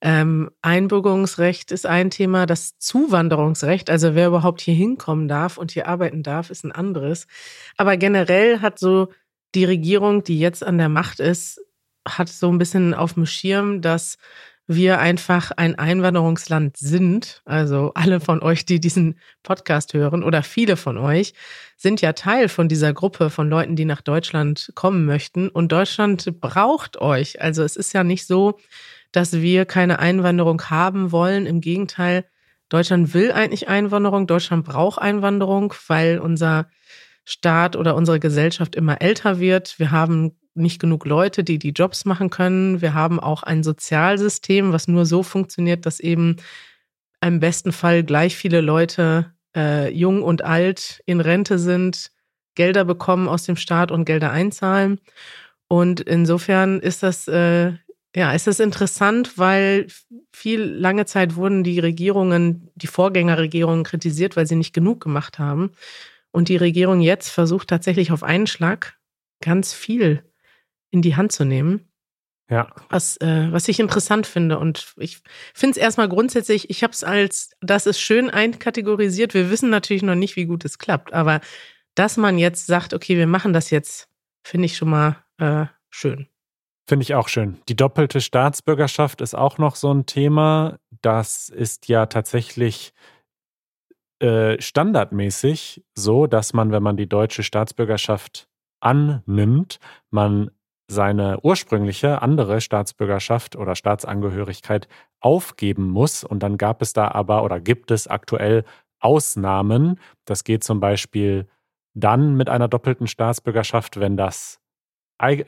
Ähm, 0.00 0.50
Einbürgerungsrecht 0.60 1.72
ist 1.72 1.86
ein 1.86 2.10
Thema, 2.10 2.46
das 2.46 2.78
Zuwanderungsrecht, 2.78 3.90
also 3.90 4.14
wer 4.14 4.28
überhaupt 4.28 4.60
hier 4.60 4.74
hinkommen 4.74 5.26
darf 5.26 5.56
und 5.58 5.72
hier 5.72 5.88
arbeiten 5.88 6.22
darf, 6.22 6.50
ist 6.50 6.64
ein 6.64 6.70
anderes. 6.70 7.26
Aber 7.76 7.96
generell 7.96 8.60
hat 8.60 8.78
so 8.78 9.08
die 9.54 9.64
Regierung, 9.64 10.22
die 10.22 10.38
jetzt 10.38 10.62
an 10.62 10.78
der 10.78 10.88
Macht 10.88 11.18
ist, 11.18 11.60
hat 12.06 12.28
so 12.28 12.50
ein 12.50 12.58
bisschen 12.58 12.94
auf 12.94 13.14
dem 13.14 13.26
Schirm, 13.26 13.80
dass 13.80 14.18
wir 14.66 15.00
einfach 15.00 15.50
ein 15.56 15.76
Einwanderungsland 15.78 16.76
sind. 16.76 17.42
Also 17.44 17.92
alle 17.94 18.20
von 18.20 18.42
euch, 18.42 18.64
die 18.64 18.80
diesen 18.80 19.18
Podcast 19.42 19.92
hören 19.94 20.22
oder 20.22 20.42
viele 20.42 20.76
von 20.76 20.98
euch, 20.98 21.34
sind 21.76 22.00
ja 22.00 22.12
Teil 22.12 22.48
von 22.48 22.68
dieser 22.68 22.92
Gruppe 22.92 23.30
von 23.30 23.48
Leuten, 23.48 23.76
die 23.76 23.84
nach 23.84 24.00
Deutschland 24.00 24.72
kommen 24.74 25.04
möchten. 25.04 25.48
Und 25.48 25.72
Deutschland 25.72 26.40
braucht 26.40 27.00
euch. 27.00 27.40
Also 27.40 27.62
es 27.62 27.76
ist 27.76 27.92
ja 27.92 28.04
nicht 28.04 28.26
so, 28.26 28.58
dass 29.10 29.32
wir 29.32 29.64
keine 29.66 29.98
Einwanderung 29.98 30.62
haben 30.70 31.12
wollen. 31.12 31.46
Im 31.46 31.60
Gegenteil, 31.60 32.24
Deutschland 32.68 33.14
will 33.14 33.32
eigentlich 33.32 33.68
Einwanderung. 33.68 34.26
Deutschland 34.26 34.64
braucht 34.64 35.00
Einwanderung, 35.00 35.74
weil 35.88 36.18
unser 36.18 36.68
Staat 37.24 37.76
oder 37.76 37.94
unsere 37.94 38.20
Gesellschaft 38.20 38.74
immer 38.74 39.02
älter 39.02 39.38
wird. 39.38 39.78
Wir 39.78 39.90
haben 39.90 40.36
nicht 40.54 40.80
genug 40.80 41.06
Leute, 41.06 41.44
die 41.44 41.58
die 41.58 41.70
Jobs 41.70 42.04
machen 42.04 42.30
können. 42.30 42.80
Wir 42.80 42.94
haben 42.94 43.20
auch 43.20 43.42
ein 43.42 43.62
Sozialsystem, 43.62 44.72
was 44.72 44.88
nur 44.88 45.06
so 45.06 45.22
funktioniert, 45.22 45.86
dass 45.86 46.00
eben 46.00 46.36
im 47.20 47.40
besten 47.40 47.72
Fall 47.72 48.02
gleich 48.02 48.36
viele 48.36 48.60
Leute, 48.60 49.32
äh, 49.56 49.90
jung 49.90 50.22
und 50.22 50.42
alt, 50.42 51.02
in 51.06 51.20
Rente 51.20 51.58
sind, 51.58 52.10
Gelder 52.54 52.84
bekommen 52.84 53.28
aus 53.28 53.44
dem 53.44 53.56
Staat 53.56 53.90
und 53.90 54.04
Gelder 54.04 54.30
einzahlen. 54.30 55.00
Und 55.68 56.00
insofern 56.00 56.80
ist 56.80 57.02
das, 57.02 57.28
äh, 57.28 57.72
ja, 58.14 58.32
ist 58.32 58.46
das 58.46 58.60
interessant, 58.60 59.38
weil 59.38 59.86
viel 60.32 60.62
lange 60.62 61.06
Zeit 61.06 61.36
wurden 61.36 61.64
die 61.64 61.78
Regierungen, 61.78 62.70
die 62.74 62.88
Vorgängerregierungen 62.88 63.84
kritisiert, 63.84 64.36
weil 64.36 64.46
sie 64.46 64.56
nicht 64.56 64.74
genug 64.74 65.00
gemacht 65.02 65.38
haben. 65.38 65.72
Und 66.30 66.48
die 66.48 66.56
Regierung 66.56 67.00
jetzt 67.00 67.30
versucht 67.30 67.68
tatsächlich 67.68 68.12
auf 68.12 68.22
einen 68.22 68.46
Schlag 68.46 68.98
ganz 69.40 69.72
viel 69.72 70.22
in 70.92 71.02
die 71.02 71.16
Hand 71.16 71.32
zu 71.32 71.44
nehmen. 71.44 71.88
Ja. 72.48 72.68
Was, 72.90 73.16
äh, 73.16 73.48
was 73.50 73.66
ich 73.68 73.80
interessant 73.80 74.26
finde. 74.26 74.58
Und 74.58 74.94
ich 74.98 75.20
finde 75.54 75.72
es 75.72 75.76
erstmal 75.78 76.08
grundsätzlich, 76.08 76.68
ich 76.68 76.82
habe 76.82 76.92
es 76.92 77.02
als, 77.02 77.50
das 77.60 77.86
ist 77.86 77.98
schön 77.98 78.28
einkategorisiert. 78.28 79.32
Wir 79.32 79.50
wissen 79.50 79.70
natürlich 79.70 80.02
noch 80.02 80.14
nicht, 80.14 80.36
wie 80.36 80.44
gut 80.44 80.64
es 80.64 80.78
klappt. 80.78 81.14
Aber 81.14 81.40
dass 81.94 82.18
man 82.18 82.38
jetzt 82.38 82.66
sagt, 82.66 82.92
okay, 82.92 83.16
wir 83.16 83.26
machen 83.26 83.54
das 83.54 83.70
jetzt, 83.70 84.08
finde 84.44 84.66
ich 84.66 84.76
schon 84.76 84.90
mal 84.90 85.16
äh, 85.38 85.66
schön. 85.88 86.28
Finde 86.86 87.04
ich 87.04 87.14
auch 87.14 87.28
schön. 87.28 87.58
Die 87.68 87.76
doppelte 87.76 88.20
Staatsbürgerschaft 88.20 89.22
ist 89.22 89.34
auch 89.34 89.56
noch 89.56 89.76
so 89.76 89.92
ein 89.92 90.04
Thema. 90.04 90.78
Das 91.00 91.48
ist 91.48 91.88
ja 91.88 92.06
tatsächlich 92.06 92.92
äh, 94.18 94.60
standardmäßig 94.60 95.84
so, 95.94 96.26
dass 96.26 96.52
man, 96.52 96.70
wenn 96.70 96.82
man 96.82 96.96
die 96.98 97.08
deutsche 97.08 97.44
Staatsbürgerschaft 97.44 98.48
annimmt, 98.80 99.78
man 100.10 100.50
seine 100.92 101.40
ursprüngliche 101.42 102.22
andere 102.22 102.60
Staatsbürgerschaft 102.60 103.56
oder 103.56 103.74
Staatsangehörigkeit 103.74 104.88
aufgeben 105.20 105.88
muss. 105.88 106.22
Und 106.22 106.42
dann 106.42 106.58
gab 106.58 106.82
es 106.82 106.92
da 106.92 107.08
aber 107.08 107.42
oder 107.42 107.60
gibt 107.60 107.90
es 107.90 108.06
aktuell 108.06 108.64
Ausnahmen. 109.00 109.98
Das 110.24 110.44
geht 110.44 110.62
zum 110.62 110.80
Beispiel 110.80 111.48
dann 111.94 112.36
mit 112.36 112.48
einer 112.48 112.68
doppelten 112.68 113.06
Staatsbürgerschaft, 113.06 113.98
wenn 113.98 114.16
das, 114.16 114.60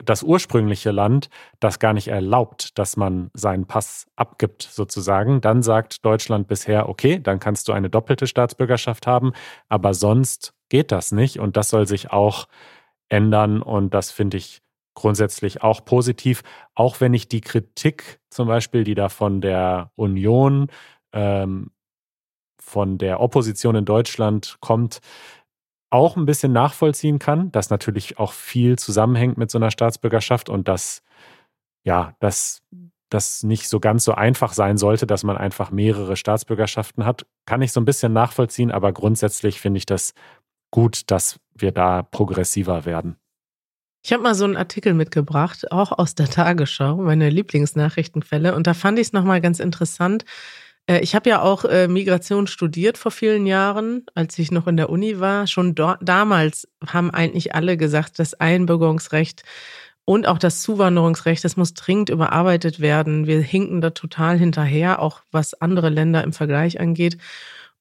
das 0.03 0.23
ursprüngliche 0.23 0.91
Land 0.91 1.29
das 1.59 1.79
gar 1.79 1.93
nicht 1.93 2.07
erlaubt, 2.07 2.77
dass 2.77 2.97
man 2.97 3.29
seinen 3.33 3.65
Pass 3.65 4.07
abgibt, 4.15 4.63
sozusagen. 4.63 5.41
Dann 5.41 5.63
sagt 5.63 6.05
Deutschland 6.05 6.47
bisher, 6.47 6.89
okay, 6.89 7.19
dann 7.19 7.39
kannst 7.39 7.67
du 7.67 7.73
eine 7.73 7.89
doppelte 7.89 8.27
Staatsbürgerschaft 8.27 9.07
haben, 9.07 9.33
aber 9.69 9.93
sonst 9.93 10.53
geht 10.69 10.91
das 10.91 11.11
nicht. 11.11 11.39
Und 11.39 11.55
das 11.55 11.69
soll 11.69 11.87
sich 11.87 12.11
auch 12.11 12.47
ändern. 13.09 13.61
Und 13.61 13.93
das 13.93 14.11
finde 14.11 14.37
ich 14.37 14.64
grundsätzlich 14.95 15.61
auch 15.61 15.85
positiv, 15.85 16.41
auch 16.73 16.99
wenn 17.01 17.13
ich 17.13 17.27
die 17.27 17.41
Kritik 17.41 18.19
zum 18.29 18.47
Beispiel, 18.47 18.83
die 18.83 18.95
da 18.95 19.09
von 19.09 19.41
der 19.41 19.91
Union, 19.95 20.67
ähm, 21.13 21.71
von 22.59 22.97
der 22.97 23.19
Opposition 23.19 23.75
in 23.75 23.85
Deutschland 23.85 24.57
kommt, 24.59 24.99
auch 25.91 26.17
ein 26.17 26.25
bisschen 26.25 26.51
nachvollziehen 26.51 27.19
kann, 27.19 27.51
dass 27.51 27.69
natürlich 27.69 28.17
auch 28.17 28.33
viel 28.33 28.77
zusammenhängt 28.77 29.37
mit 29.37 29.51
so 29.51 29.57
einer 29.57 29.71
Staatsbürgerschaft 29.71 30.49
und 30.49 30.67
dass, 30.67 31.03
ja, 31.83 32.15
dass 32.19 32.63
das 33.09 33.43
nicht 33.43 33.69
so 33.69 33.79
ganz 33.79 34.03
so 34.03 34.13
einfach 34.13 34.53
sein 34.53 34.77
sollte, 34.77 35.05
dass 35.07 35.23
man 35.23 35.37
einfach 35.37 35.71
mehrere 35.71 36.17
Staatsbürgerschaften 36.17 37.05
hat, 37.05 37.25
kann 37.45 37.61
ich 37.61 37.71
so 37.71 37.79
ein 37.79 37.85
bisschen 37.85 38.13
nachvollziehen, 38.13 38.71
aber 38.71 38.91
grundsätzlich 38.91 39.61
finde 39.61 39.77
ich 39.77 39.85
das 39.85 40.13
gut, 40.71 41.09
dass 41.11 41.39
wir 41.53 41.71
da 41.71 42.01
progressiver 42.01 42.85
werden. 42.85 43.17
Ich 44.05 44.13
habe 44.13 44.21
mal 44.21 44.35
so 44.35 44.45
einen 44.45 44.55
Artikel 44.55 44.93
mitgebracht, 44.93 45.71
auch 45.71 45.91
aus 45.91 46.13
der 46.13 46.29
Tagesschau, 46.29 46.97
meine 46.97 47.31
Lieblingsnachrichtenquelle. 47.31 48.53
Und 48.53 48.67
da 48.67 48.75
fand 48.75 48.99
ich 48.99 49.07
es 49.07 49.13
nochmal 49.13 49.41
ganz 49.41 49.59
interessant. 49.59 50.25
Äh, 50.85 50.99
ich 50.99 51.15
habe 51.15 51.27
ja 51.27 51.41
auch 51.41 51.65
äh, 51.65 51.87
Migration 51.87 52.45
studiert 52.45 52.99
vor 52.99 53.09
vielen 53.09 53.47
Jahren, 53.47 54.05
als 54.13 54.37
ich 54.37 54.51
noch 54.51 54.67
in 54.67 54.77
der 54.77 54.91
Uni 54.91 55.19
war. 55.19 55.47
Schon 55.47 55.73
damals 55.73 56.67
haben 56.85 57.09
eigentlich 57.09 57.55
alle 57.55 57.77
gesagt, 57.77 58.19
das 58.19 58.35
Einbürgerungsrecht 58.35 59.41
und 60.05 60.27
auch 60.27 60.37
das 60.37 60.61
Zuwanderungsrecht, 60.61 61.43
das 61.43 61.57
muss 61.57 61.73
dringend 61.73 62.11
überarbeitet 62.11 62.79
werden. 62.79 63.25
Wir 63.25 63.41
hinken 63.41 63.81
da 63.81 63.89
total 63.89 64.37
hinterher, 64.37 65.01
auch 65.01 65.21
was 65.31 65.59
andere 65.59 65.89
Länder 65.89 66.23
im 66.23 66.31
Vergleich 66.31 66.79
angeht. 66.79 67.17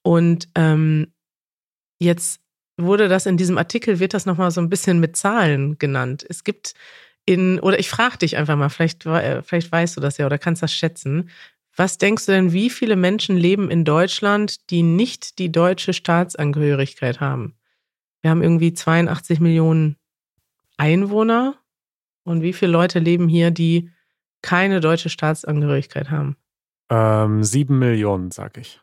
Und 0.01 0.49
ähm, 0.55 1.13
jetzt 1.99 2.41
wurde 2.77 3.09
das 3.09 3.27
in 3.27 3.37
diesem 3.37 3.59
Artikel, 3.59 4.01
wird 4.01 4.15
das 4.15 4.27
nochmal 4.27 4.51
so 4.51 4.61
ein 4.61 4.69
bisschen 4.69 5.01
mit 5.01 5.17
Zahlen 5.17 5.79
genannt. 5.79 6.25
Es 6.29 6.45
gibt 6.45 6.75
in, 7.25 7.61
oder 7.61 7.79
ich 7.79 7.89
frage 7.89 8.19
dich 8.19 8.37
einfach 8.37 8.57
mal, 8.57 8.69
vielleicht, 8.69 9.07
äh, 9.07 9.43
vielleicht 9.43 9.71
weißt 9.71 9.97
du 9.97 10.01
das 10.01 10.19
ja 10.19 10.27
oder 10.27 10.39
kannst 10.39 10.63
das 10.63 10.73
schätzen. 10.73 11.31
Was 11.77 11.99
denkst 11.99 12.27
du 12.27 12.33
denn, 12.33 12.53
wie 12.53 12.71
viele 12.71 12.97
Menschen 12.97 13.37
leben 13.37 13.71
in 13.71 13.85
Deutschland, 13.85 14.71
die 14.71 14.83
nicht 14.83 15.39
die 15.39 15.51
deutsche 15.51 15.93
Staatsangehörigkeit 15.93 17.21
haben? 17.21 17.55
Wir 18.23 18.31
haben 18.31 18.43
irgendwie 18.43 18.73
82 18.73 19.41
Millionen 19.41 19.97
Einwohner. 20.77 21.57
Und 22.25 22.43
wie 22.43 22.53
viele 22.53 22.73
Leute 22.73 22.99
leben 22.99 23.29
hier, 23.29 23.51
die 23.51 23.91
keine 24.41 24.81
deutsche 24.81 25.11
Staatsangehörigkeit 25.11 26.11
haben? 26.11 26.37
Ähm, 26.91 27.43
sieben 27.43 27.79
Millionen, 27.79 28.31
sag 28.31 28.57
ich. 28.57 28.81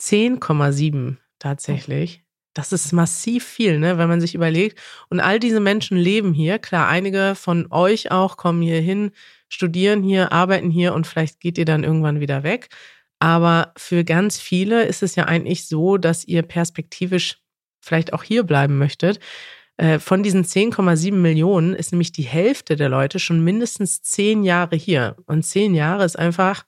10,7 0.00 1.16
tatsächlich. 1.38 2.25
Das 2.56 2.72
ist 2.72 2.92
massiv 2.92 3.44
viel, 3.44 3.78
ne, 3.78 3.98
wenn 3.98 4.08
man 4.08 4.20
sich 4.20 4.34
überlegt. 4.34 4.78
Und 5.10 5.20
all 5.20 5.38
diese 5.38 5.60
Menschen 5.60 5.98
leben 5.98 6.32
hier. 6.32 6.58
Klar, 6.58 6.88
einige 6.88 7.34
von 7.34 7.70
euch 7.70 8.10
auch 8.10 8.38
kommen 8.38 8.62
hier 8.62 8.80
hin, 8.80 9.10
studieren 9.48 10.02
hier, 10.02 10.32
arbeiten 10.32 10.70
hier 10.70 10.94
und 10.94 11.06
vielleicht 11.06 11.40
geht 11.40 11.58
ihr 11.58 11.66
dann 11.66 11.84
irgendwann 11.84 12.20
wieder 12.20 12.42
weg. 12.44 12.68
Aber 13.18 13.72
für 13.76 14.04
ganz 14.04 14.40
viele 14.40 14.84
ist 14.84 15.02
es 15.02 15.16
ja 15.16 15.24
eigentlich 15.24 15.66
so, 15.66 15.98
dass 15.98 16.24
ihr 16.24 16.42
perspektivisch 16.42 17.38
vielleicht 17.80 18.14
auch 18.14 18.22
hier 18.22 18.42
bleiben 18.42 18.78
möchtet. 18.78 19.20
Äh, 19.76 19.98
von 19.98 20.22
diesen 20.22 20.44
10,7 20.44 21.12
Millionen 21.12 21.74
ist 21.74 21.92
nämlich 21.92 22.12
die 22.12 22.22
Hälfte 22.22 22.76
der 22.76 22.88
Leute 22.88 23.18
schon 23.18 23.44
mindestens 23.44 24.00
zehn 24.00 24.44
Jahre 24.44 24.76
hier. 24.76 25.16
Und 25.26 25.42
zehn 25.42 25.74
Jahre 25.74 26.06
ist 26.06 26.18
einfach 26.18 26.64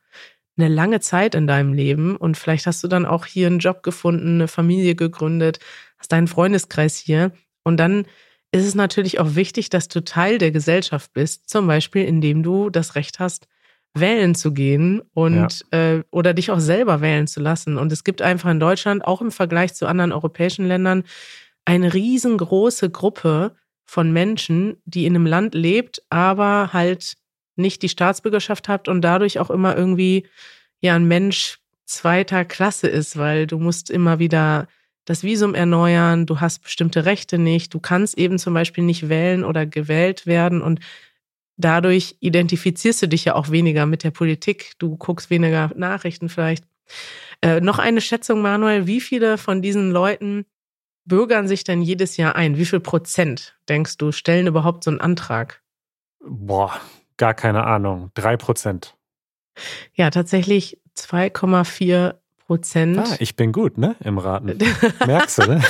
eine 0.59 0.69
lange 0.69 1.01
Zeit 1.01 1.35
in 1.35 1.47
deinem 1.47 1.73
Leben 1.73 2.17
und 2.17 2.37
vielleicht 2.37 2.67
hast 2.67 2.83
du 2.83 2.89
dann 2.89 3.07
auch 3.07 3.27
hier 3.27 3.47
einen 3.47 3.61
Job 3.61 3.83
gefunden, 3.83 4.35
eine 4.35 4.49
Familie 4.49 4.95
gegründet, 4.95 5.61
hast 5.99 6.13
deinen 6.13 6.29
Freundeskreis 6.29 6.97
hier 6.97 7.33
und 7.63 7.79
dann 7.79 8.07
ist 8.51 8.67
es 8.67 8.75
natürlich 8.75 9.21
auch 9.21 9.35
wichtig, 9.35 9.69
dass 9.71 9.89
du 9.89 10.03
Teil 10.03 10.39
der 10.39 10.51
Gesellschaft 10.51 11.13
bist, 11.13 11.51
zum 11.51 11.67
Beispiel 11.67 12.05
indem 12.05 12.43
du 12.43 12.71
das 12.71 12.95
Recht 12.95 13.21
hast, 13.21 13.47
wählen 13.95 14.35
zu 14.35 14.53
gehen 14.53 15.03
und 15.15 15.65
ja. 15.73 15.95
äh, 15.97 16.05
oder 16.11 16.35
dich 16.35 16.51
auch 16.51 16.61
selber 16.61 17.01
wählen 17.01 17.27
zu 17.27 17.41
lassen. 17.41 17.79
Und 17.79 17.93
es 17.93 18.05
gibt 18.05 18.23
einfach 18.23 18.51
in 18.51 18.61
Deutschland, 18.61 19.05
auch 19.05 19.21
im 19.21 19.31
Vergleich 19.31 19.75
zu 19.75 19.87
anderen 19.87 20.13
europäischen 20.13 20.67
Ländern, 20.67 21.05
eine 21.65 21.93
riesengroße 21.93 22.91
Gruppe 22.91 23.55
von 23.85 24.13
Menschen, 24.13 24.81
die 24.85 25.07
in 25.07 25.15
einem 25.15 25.27
Land 25.27 25.55
lebt, 25.55 26.03
aber 26.11 26.73
halt 26.73 27.15
nicht 27.59 27.83
die 27.83 27.89
Staatsbürgerschaft 27.89 28.69
habt 28.69 28.89
und 28.89 29.03
dadurch 29.03 29.39
auch 29.39 29.51
immer 29.51 29.77
irgendwie 29.77 30.27
ja 30.81 30.95
ein 30.95 31.07
Mensch 31.07 31.59
zweiter 31.85 32.45
Klasse 32.45 32.89
ist, 32.89 33.17
weil 33.17 33.47
du 33.47 33.59
musst 33.59 33.91
immer 33.91 34.19
wieder 34.19 34.69
das 35.05 35.23
Visum 35.23 35.55
erneuern, 35.55 36.27
du 36.27 36.41
hast 36.41 36.63
bestimmte 36.63 37.07
Rechte 37.07 37.39
nicht, 37.39 37.73
du 37.73 37.81
kannst 37.81 38.19
eben 38.19 38.39
zum 38.39 38.53
Beispiel 38.53 38.85
nicht 38.85 39.09
wählen 39.09 39.43
oder 39.43 39.65
gewählt 39.65 40.27
werden 40.27 40.61
und 40.61 40.81
dadurch 41.57 42.17
identifizierst 42.21 43.03
du 43.03 43.09
dich 43.09 43.25
ja 43.25 43.35
auch 43.35 43.51
weniger 43.51 43.87
mit 43.87 44.05
der 44.05 44.11
Politik, 44.11 44.73
du 44.79 44.97
guckst 44.97 45.31
weniger 45.31 45.73
Nachrichten 45.75 46.29
vielleicht. 46.29 46.65
Äh, 47.41 47.61
noch 47.61 47.79
eine 47.79 48.01
Schätzung, 48.01 48.43
Manuel, 48.43 48.87
wie 48.87 49.01
viele 49.01 49.39
von 49.39 49.63
diesen 49.63 49.91
Leuten 49.91 50.45
bürgern 51.05 51.49
sich 51.49 51.65
denn 51.65 51.81
jedes 51.81 52.17
Jahr 52.17 52.37
ein? 52.37 52.59
Wie 52.59 52.67
viel 52.67 52.81
Prozent, 52.81 53.59
denkst 53.69 53.97
du, 53.97 54.13
stellen 54.13 54.47
überhaupt 54.47 54.85
so 54.85 54.91
einen 54.91 55.01
Antrag? 55.01 55.63
Boah, 56.21 56.79
gar 57.19 57.35
keine 57.35 57.65
Ahnung. 57.65 58.11
Drei 58.15 58.37
Prozent. 58.37 58.97
Ja, 59.95 60.11
tatsächlich 60.11 60.81
2,4 60.97 62.15
Prozent. 62.39 62.99
Ah, 62.99 63.17
ich 63.19 63.37
bin 63.37 63.53
gut, 63.53 63.77
ne? 63.77 63.97
Im 64.03 64.19
Raten. 64.19 64.57
Merkst 65.07 65.39
du, 65.39 65.43
ne? 65.43 65.63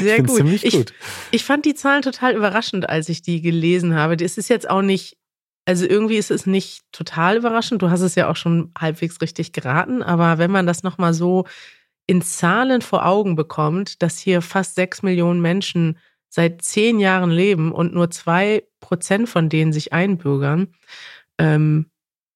Sehr 0.00 0.18
ich 0.18 0.26
gut. 0.26 0.36
ziemlich 0.36 0.64
ich, 0.64 0.74
gut. 0.74 0.92
Ich 1.30 1.44
fand 1.44 1.64
die 1.64 1.74
Zahlen 1.74 2.02
total 2.02 2.34
überraschend, 2.34 2.88
als 2.88 3.08
ich 3.08 3.22
die 3.22 3.40
gelesen 3.40 3.94
habe. 3.94 4.16
Es 4.16 4.38
ist 4.38 4.48
jetzt 4.48 4.68
auch 4.68 4.82
nicht, 4.82 5.18
also 5.66 5.86
irgendwie 5.86 6.16
ist 6.16 6.30
es 6.30 6.46
nicht 6.46 6.82
total 6.92 7.36
überraschend. 7.36 7.82
Du 7.82 7.90
hast 7.90 8.00
es 8.00 8.14
ja 8.14 8.28
auch 8.28 8.36
schon 8.36 8.72
halbwegs 8.78 9.20
richtig 9.20 9.52
geraten, 9.52 10.02
aber 10.02 10.38
wenn 10.38 10.50
man 10.50 10.66
das 10.66 10.82
nochmal 10.82 11.14
so 11.14 11.46
in 12.06 12.22
Zahlen 12.22 12.82
vor 12.82 13.06
Augen 13.06 13.36
bekommt, 13.36 14.02
dass 14.02 14.18
hier 14.18 14.42
fast 14.42 14.74
sechs 14.74 15.02
Millionen 15.02 15.40
Menschen 15.40 15.98
seit 16.30 16.62
zehn 16.62 17.00
Jahren 17.00 17.30
leben 17.30 17.72
und 17.72 17.94
nur 17.94 18.10
zwei 18.10 18.64
Prozent 18.80 19.28
von 19.28 19.50
denen 19.50 19.72
sich 19.74 19.92
einbürgern, 19.92 20.68
ähm, 21.38 21.86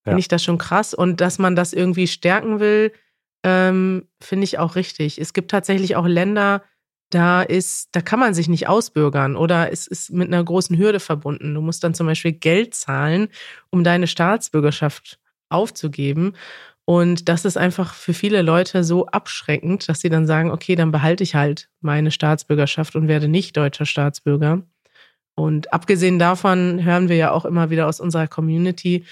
Ja. 0.06 0.12
finde 0.12 0.20
ich 0.20 0.28
das 0.28 0.42
schon 0.44 0.58
krass. 0.58 0.94
Und 0.94 1.20
dass 1.22 1.38
man 1.38 1.56
das 1.56 1.72
irgendwie 1.72 2.06
stärken 2.08 2.60
will, 2.60 2.92
ähm, 3.44 4.08
finde 4.20 4.44
ich 4.44 4.58
auch 4.58 4.76
richtig. 4.76 5.18
Es 5.20 5.32
gibt 5.32 5.50
tatsächlich 5.50 5.96
auch 5.96 6.06
Länder, 6.06 6.62
da 7.10 7.42
ist, 7.42 7.90
da 7.92 8.00
kann 8.00 8.18
man 8.20 8.34
sich 8.34 8.48
nicht 8.48 8.68
ausbürgern 8.68 9.36
oder 9.36 9.70
es 9.72 9.86
ist 9.86 10.10
mit 10.12 10.28
einer 10.28 10.42
großen 10.42 10.76
Hürde 10.76 11.00
verbunden. 11.00 11.54
Du 11.54 11.60
musst 11.60 11.84
dann 11.84 11.94
zum 11.94 12.06
Beispiel 12.06 12.32
Geld 12.32 12.74
zahlen, 12.74 13.28
um 13.70 13.84
deine 13.84 14.06
Staatsbürgerschaft 14.08 15.20
aufzugeben. 15.50 16.34
Und 16.86 17.28
das 17.28 17.44
ist 17.44 17.56
einfach 17.56 17.94
für 17.94 18.12
viele 18.12 18.42
Leute 18.42 18.84
so 18.84 19.06
abschreckend, 19.06 19.88
dass 19.88 20.00
sie 20.00 20.10
dann 20.10 20.26
sagen, 20.26 20.50
okay, 20.50 20.74
dann 20.74 20.90
behalte 20.90 21.22
ich 21.22 21.34
halt 21.34 21.70
meine 21.80 22.10
Staatsbürgerschaft 22.10 22.94
und 22.94 23.08
werde 23.08 23.26
nicht 23.28 23.56
deutscher 23.56 23.86
Staatsbürger. 23.86 24.62
Und 25.34 25.72
abgesehen 25.72 26.18
davon 26.18 26.84
hören 26.84 27.08
wir 27.08 27.16
ja 27.16 27.30
auch 27.30 27.44
immer 27.44 27.70
wieder 27.70 27.88
aus 27.88 28.00
unserer 28.00 28.28
Community, 28.28 29.04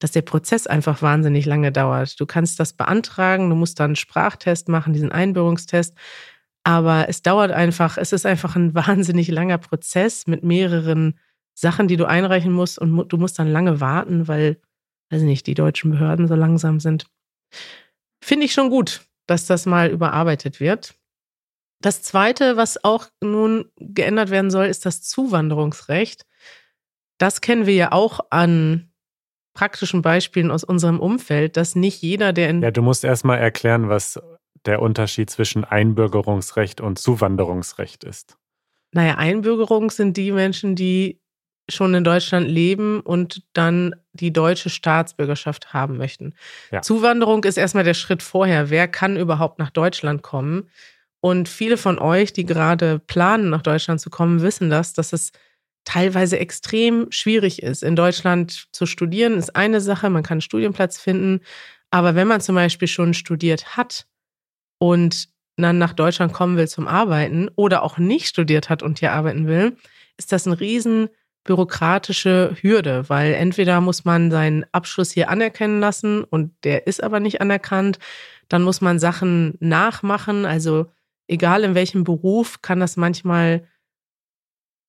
dass 0.00 0.12
der 0.12 0.22
Prozess 0.22 0.66
einfach 0.66 1.02
wahnsinnig 1.02 1.46
lange 1.46 1.72
dauert. 1.72 2.18
Du 2.20 2.26
kannst 2.26 2.58
das 2.58 2.72
beantragen, 2.72 3.48
du 3.48 3.56
musst 3.56 3.78
dann 3.78 3.90
einen 3.90 3.96
Sprachtest 3.96 4.68
machen, 4.68 4.92
diesen 4.92 5.12
Einbürgerungstest. 5.12 5.94
Aber 6.64 7.08
es 7.08 7.22
dauert 7.22 7.52
einfach, 7.52 7.96
es 7.96 8.12
ist 8.12 8.26
einfach 8.26 8.56
ein 8.56 8.74
wahnsinnig 8.74 9.28
langer 9.28 9.58
Prozess 9.58 10.26
mit 10.26 10.42
mehreren 10.42 11.18
Sachen, 11.54 11.88
die 11.88 11.96
du 11.96 12.06
einreichen 12.06 12.52
musst 12.52 12.78
und 12.78 13.08
du 13.08 13.16
musst 13.18 13.38
dann 13.38 13.48
lange 13.48 13.80
warten, 13.80 14.28
weil, 14.28 14.60
weiß 15.10 15.22
nicht, 15.22 15.46
die 15.46 15.54
deutschen 15.54 15.90
Behörden 15.90 16.26
so 16.26 16.34
langsam 16.34 16.80
sind. 16.80 17.06
Finde 18.22 18.46
ich 18.46 18.52
schon 18.52 18.70
gut, 18.70 19.02
dass 19.26 19.46
das 19.46 19.66
mal 19.66 19.90
überarbeitet 19.90 20.60
wird. 20.60 20.94
Das 21.82 22.02
zweite, 22.02 22.56
was 22.56 22.84
auch 22.84 23.06
nun 23.20 23.70
geändert 23.76 24.30
werden 24.30 24.50
soll, 24.50 24.66
ist 24.66 24.84
das 24.84 25.02
Zuwanderungsrecht. 25.02 26.26
Das 27.18 27.40
kennen 27.40 27.66
wir 27.66 27.74
ja 27.74 27.92
auch 27.92 28.20
an 28.30 28.92
praktischen 29.54 30.02
Beispielen 30.02 30.50
aus 30.50 30.64
unserem 30.64 31.00
Umfeld, 31.00 31.56
dass 31.56 31.74
nicht 31.74 32.02
jeder, 32.02 32.32
der 32.32 32.50
in 32.50 32.62
Ja, 32.62 32.70
du 32.70 32.82
musst 32.82 33.04
erstmal 33.04 33.38
erklären, 33.38 33.88
was 33.88 34.20
der 34.66 34.82
Unterschied 34.82 35.30
zwischen 35.30 35.64
Einbürgerungsrecht 35.64 36.80
und 36.80 36.98
Zuwanderungsrecht 36.98 38.04
ist. 38.04 38.36
Naja, 38.92 39.16
Einbürgerung 39.16 39.90
sind 39.90 40.16
die 40.16 40.32
Menschen, 40.32 40.76
die 40.76 41.19
schon 41.70 41.94
in 41.94 42.04
Deutschland 42.04 42.48
leben 42.48 43.00
und 43.00 43.42
dann 43.52 43.94
die 44.12 44.32
deutsche 44.32 44.70
Staatsbürgerschaft 44.70 45.72
haben 45.72 45.96
möchten. 45.96 46.34
Ja. 46.70 46.82
Zuwanderung 46.82 47.44
ist 47.44 47.56
erstmal 47.56 47.84
der 47.84 47.94
Schritt 47.94 48.22
vorher. 48.22 48.70
Wer 48.70 48.88
kann 48.88 49.16
überhaupt 49.16 49.58
nach 49.58 49.70
Deutschland 49.70 50.22
kommen? 50.22 50.68
Und 51.20 51.48
viele 51.48 51.76
von 51.76 51.98
euch, 51.98 52.32
die 52.32 52.46
gerade 52.46 52.98
planen, 52.98 53.50
nach 53.50 53.62
Deutschland 53.62 54.00
zu 54.00 54.10
kommen, 54.10 54.42
wissen 54.42 54.70
das, 54.70 54.94
dass 54.94 55.12
es 55.12 55.32
teilweise 55.84 56.38
extrem 56.38 57.10
schwierig 57.10 57.62
ist. 57.62 57.82
In 57.82 57.96
Deutschland 57.96 58.68
zu 58.72 58.86
studieren 58.86 59.34
ist 59.34 59.56
eine 59.56 59.80
Sache, 59.80 60.10
man 60.10 60.22
kann 60.22 60.36
einen 60.36 60.40
Studienplatz 60.42 60.98
finden. 60.98 61.40
Aber 61.90 62.14
wenn 62.14 62.28
man 62.28 62.40
zum 62.40 62.54
Beispiel 62.54 62.88
schon 62.88 63.14
studiert 63.14 63.76
hat 63.76 64.06
und 64.78 65.28
dann 65.56 65.78
nach 65.78 65.92
Deutschland 65.92 66.32
kommen 66.32 66.56
will 66.56 66.68
zum 66.68 66.88
Arbeiten 66.88 67.48
oder 67.56 67.82
auch 67.82 67.98
nicht 67.98 68.26
studiert 68.26 68.70
hat 68.70 68.82
und 68.82 69.00
hier 69.00 69.12
arbeiten 69.12 69.46
will, 69.46 69.76
ist 70.16 70.32
das 70.32 70.46
eine 70.46 70.58
riesen 70.60 71.08
bürokratische 71.50 72.54
Hürde, 72.60 73.08
weil 73.08 73.34
entweder 73.34 73.80
muss 73.80 74.04
man 74.04 74.30
seinen 74.30 74.64
Abschluss 74.70 75.10
hier 75.10 75.28
anerkennen 75.30 75.80
lassen 75.80 76.22
und 76.22 76.52
der 76.62 76.86
ist 76.86 77.02
aber 77.02 77.18
nicht 77.18 77.40
anerkannt, 77.40 77.98
dann 78.46 78.62
muss 78.62 78.80
man 78.80 79.00
Sachen 79.00 79.54
nachmachen, 79.58 80.46
also 80.46 80.86
egal 81.26 81.64
in 81.64 81.74
welchem 81.74 82.04
Beruf 82.04 82.62
kann 82.62 82.78
das 82.78 82.96
manchmal 82.96 83.66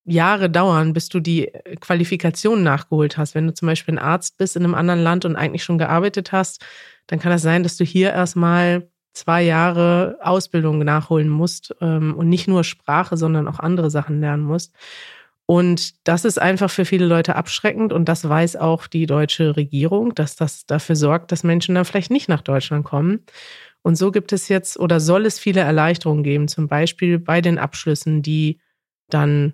Jahre 0.06 0.52
dauern, 0.52 0.93
bis 0.93 1.10
du 1.10 1.19
die 1.19 1.52
Qualifikation 1.80 2.62
nachgeholt 2.62 3.17
hast. 3.17 3.34
Wenn 3.34 3.47
du 3.47 3.56
zum 3.56 3.65
Beispiel 3.65 3.95
ein 3.95 4.04
Arzt 4.04 4.38
bist 4.38 4.56
in 4.56 4.63
einem 4.63 4.76
anderen 4.76 5.02
Land 5.02 5.26
und 5.26 5.36
eigentlich 5.36 5.63
schon 5.63 5.80
gearbeitet 5.80 6.32
hast, 6.32 6.63
dann 7.08 7.17
kann 7.17 7.32
das 7.32 7.41
sein, 7.41 7.63
dass 7.63 7.76
du 7.76 7.84
hier 7.84 8.12
erstmal 8.12 8.88
zwei 9.13 9.41
Jahre 9.41 10.19
Ausbildung 10.21 10.78
nachholen 10.78 11.30
musst 11.30 11.76
ähm, 11.82 12.13
und 12.15 12.30
nicht 12.30 12.47
nur 12.47 12.63
Sprache, 12.63 13.17
sondern 13.17 13.47
auch 13.47 13.58
andere 13.58 13.89
Sachen 13.89 14.21
lernen 14.21 14.43
musst. 14.43 14.76
Und 15.45 16.08
das 16.08 16.23
ist 16.23 16.39
einfach 16.39 16.69
für 16.69 16.86
viele 16.86 17.06
Leute 17.06 17.36
abschreckend 17.36 17.91
und 17.91 18.08
das 18.08 18.27
weiß 18.27 18.56
auch 18.56 18.88
die 18.88 19.06
deutsche 19.06 19.58
Regierung, 19.58 20.15
dass 20.15 20.36
das 20.36 20.65
dafür 20.65 20.95
sorgt, 20.95 21.32
dass 21.32 21.43
Menschen 21.43 21.75
dann 21.75 21.86
vielleicht 21.86 22.12
nicht 22.12 22.30
nach 22.30 22.41
Deutschland 22.41 22.86
kommen. 22.86 23.25
Und 23.82 23.95
so 23.95 24.12
gibt 24.12 24.32
es 24.32 24.47
jetzt 24.47 24.80
oder 24.80 24.99
soll 24.99 25.25
es 25.25 25.39
viele 25.39 25.62
Erleichterungen 25.62 26.23
geben, 26.23 26.47
zum 26.47 26.67
Beispiel 26.67 27.19
bei 27.19 27.41
den 27.41 27.58
Abschlüssen, 27.58 28.21
die 28.21 28.60
dann, 29.10 29.54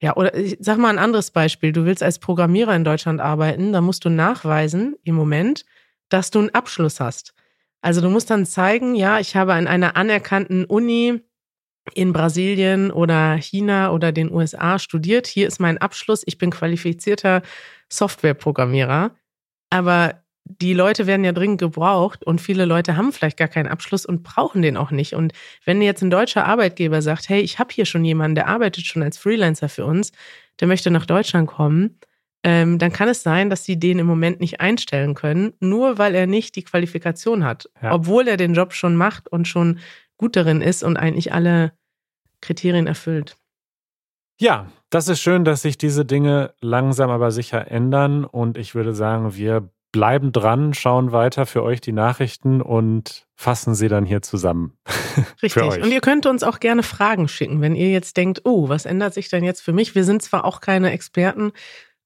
ja, 0.00 0.14
oder 0.16 0.34
ich 0.36 0.58
sag 0.60 0.78
mal 0.78 0.90
ein 0.90 0.98
anderes 0.98 1.30
Beispiel. 1.30 1.72
Du 1.72 1.84
willst 1.84 2.02
als 2.02 2.18
Programmierer 2.18 2.76
in 2.76 2.84
Deutschland 2.84 3.20
arbeiten, 3.20 3.72
dann 3.72 3.84
musst 3.84 4.04
du 4.04 4.10
nachweisen 4.10 4.96
im 5.02 5.14
Moment, 5.14 5.64
dass 6.10 6.30
du 6.30 6.40
einen 6.40 6.54
Abschluss 6.54 7.00
hast. 7.00 7.34
Also 7.80 8.00
du 8.00 8.08
musst 8.08 8.30
dann 8.30 8.46
zeigen, 8.46 8.94
ja, 8.94 9.18
ich 9.18 9.36
habe 9.36 9.54
an 9.54 9.66
einer 9.66 9.96
anerkannten 9.96 10.64
Uni 10.64 11.22
in 11.92 12.12
Brasilien 12.12 12.90
oder 12.90 13.34
China 13.36 13.92
oder 13.92 14.10
den 14.12 14.32
USA 14.32 14.78
studiert. 14.78 15.26
Hier 15.26 15.46
ist 15.46 15.60
mein 15.60 15.78
Abschluss. 15.78 16.22
Ich 16.26 16.38
bin 16.38 16.50
qualifizierter 16.50 17.42
Softwareprogrammierer. 18.08 19.10
Aber 19.70 20.22
die 20.44 20.74
Leute 20.74 21.06
werden 21.06 21.24
ja 21.24 21.32
dringend 21.32 21.60
gebraucht 21.60 22.22
und 22.24 22.40
viele 22.40 22.66
Leute 22.66 22.96
haben 22.96 23.12
vielleicht 23.12 23.38
gar 23.38 23.48
keinen 23.48 23.66
Abschluss 23.68 24.04
und 24.04 24.22
brauchen 24.22 24.60
den 24.62 24.76
auch 24.76 24.90
nicht. 24.90 25.14
Und 25.14 25.32
wenn 25.64 25.80
jetzt 25.80 26.02
ein 26.02 26.10
deutscher 26.10 26.44
Arbeitgeber 26.44 27.00
sagt, 27.02 27.28
hey, 27.30 27.40
ich 27.40 27.58
habe 27.58 27.72
hier 27.72 27.86
schon 27.86 28.04
jemanden, 28.04 28.34
der 28.34 28.48
arbeitet 28.48 28.84
schon 28.84 29.02
als 29.02 29.16
Freelancer 29.16 29.68
für 29.70 29.86
uns, 29.86 30.12
der 30.60 30.68
möchte 30.68 30.90
nach 30.90 31.06
Deutschland 31.06 31.48
kommen, 31.48 31.98
ähm, 32.46 32.78
dann 32.78 32.92
kann 32.92 33.08
es 33.08 33.22
sein, 33.22 33.48
dass 33.48 33.64
sie 33.64 33.78
den 33.78 33.98
im 33.98 34.06
Moment 34.06 34.38
nicht 34.40 34.60
einstellen 34.60 35.14
können, 35.14 35.54
nur 35.60 35.96
weil 35.96 36.14
er 36.14 36.26
nicht 36.26 36.56
die 36.56 36.62
Qualifikation 36.62 37.42
hat, 37.42 37.70
Ja. 37.82 37.92
obwohl 37.94 38.28
er 38.28 38.36
den 38.36 38.52
Job 38.52 38.74
schon 38.74 38.96
macht 38.96 39.28
und 39.32 39.48
schon 39.48 39.78
gut 40.16 40.36
darin 40.36 40.60
ist 40.60 40.82
und 40.82 40.96
eigentlich 40.96 41.32
alle 41.32 41.72
Kriterien 42.40 42.86
erfüllt. 42.86 43.36
Ja, 44.38 44.70
das 44.90 45.08
ist 45.08 45.20
schön, 45.20 45.44
dass 45.44 45.62
sich 45.62 45.78
diese 45.78 46.04
Dinge 46.04 46.54
langsam 46.60 47.10
aber 47.10 47.30
sicher 47.30 47.70
ändern 47.70 48.24
und 48.24 48.58
ich 48.58 48.74
würde 48.74 48.94
sagen, 48.94 49.36
wir 49.36 49.70
bleiben 49.94 50.32
dran, 50.32 50.74
schauen 50.74 51.12
weiter 51.12 51.46
für 51.46 51.62
euch 51.62 51.80
die 51.80 51.92
Nachrichten 51.92 52.60
und 52.60 53.28
fassen 53.36 53.76
sie 53.76 53.86
dann 53.86 54.04
hier 54.04 54.22
zusammen. 54.22 54.76
Richtig. 55.42 55.62
Und 55.62 55.92
ihr 55.92 56.00
könnt 56.00 56.26
uns 56.26 56.42
auch 56.42 56.58
gerne 56.58 56.82
Fragen 56.82 57.28
schicken, 57.28 57.60
wenn 57.60 57.76
ihr 57.76 57.92
jetzt 57.92 58.16
denkt, 58.16 58.40
oh, 58.44 58.68
was 58.68 58.86
ändert 58.86 59.14
sich 59.14 59.28
denn 59.28 59.44
jetzt 59.44 59.60
für 59.60 59.72
mich? 59.72 59.94
Wir 59.94 60.02
sind 60.02 60.20
zwar 60.20 60.44
auch 60.44 60.60
keine 60.60 60.90
Experten, 60.90 61.52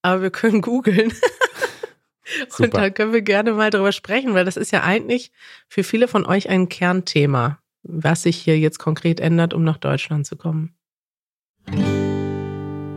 aber 0.03 0.21
wir 0.21 0.31
können 0.31 0.61
googeln. 0.63 1.13
Und 2.45 2.53
Super. 2.53 2.79
da 2.79 2.91
können 2.91 3.15
wir 3.15 3.23
gerne 3.23 3.53
mal 3.55 3.71
drüber 3.71 3.91
sprechen, 3.91 4.35
weil 4.35 4.45
das 4.45 4.59
ist 4.59 4.71
ja 4.71 4.83
eigentlich 4.83 5.33
für 5.67 5.83
viele 5.83 6.09
von 6.09 6.27
euch 6.27 6.51
ein 6.51 6.69
Kernthema, 6.69 7.59
was 7.89 8.23
sich 8.23 8.37
hier 8.37 8.59
jetzt 8.59 8.79
konkret 8.79 9.19
ändert, 9.19 9.55
um 9.55 9.65
nach 9.65 9.79
Deutschland 9.79 10.27
zu 10.27 10.37
kommen. 10.37 10.75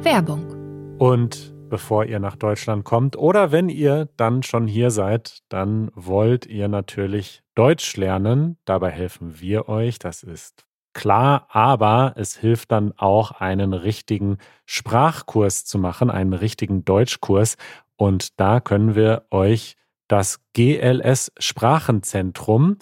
Werbung. 0.04 0.98
Und 1.00 1.54
bevor 1.70 2.06
ihr 2.06 2.20
nach 2.20 2.36
Deutschland 2.36 2.84
kommt 2.84 3.18
oder 3.18 3.52
wenn 3.52 3.70
ihr 3.70 4.10
dann 4.18 4.44
schon 4.44 4.68
hier 4.68 4.92
seid, 4.92 5.40
dann 5.50 5.90
wollt 5.96 6.46
ihr 6.46 6.68
natürlich 6.68 7.42
Deutsch 7.56 7.96
lernen. 7.98 8.58
Dabei 8.66 8.92
helfen 8.92 9.40
wir 9.40 9.70
euch, 9.70 9.98
das 9.98 10.22
ist 10.22 10.66
klar, 10.94 11.48
aber 11.50 12.14
es 12.18 12.36
hilft 12.36 12.72
dann 12.72 12.94
auch, 12.98 13.32
einen 13.32 13.74
richtigen 13.74 14.38
Sprachkurs 14.66 15.66
zu 15.66 15.80
machen, 15.80 16.12
einen 16.12 16.34
richtigen 16.34 16.84
Deutschkurs. 16.84 17.56
Und 17.96 18.40
da 18.40 18.60
können 18.60 18.96
wir 18.96 19.26
euch 19.32 19.78
das 20.08 20.42
GLS 20.54 21.32
Sprachenzentrum 21.40 22.78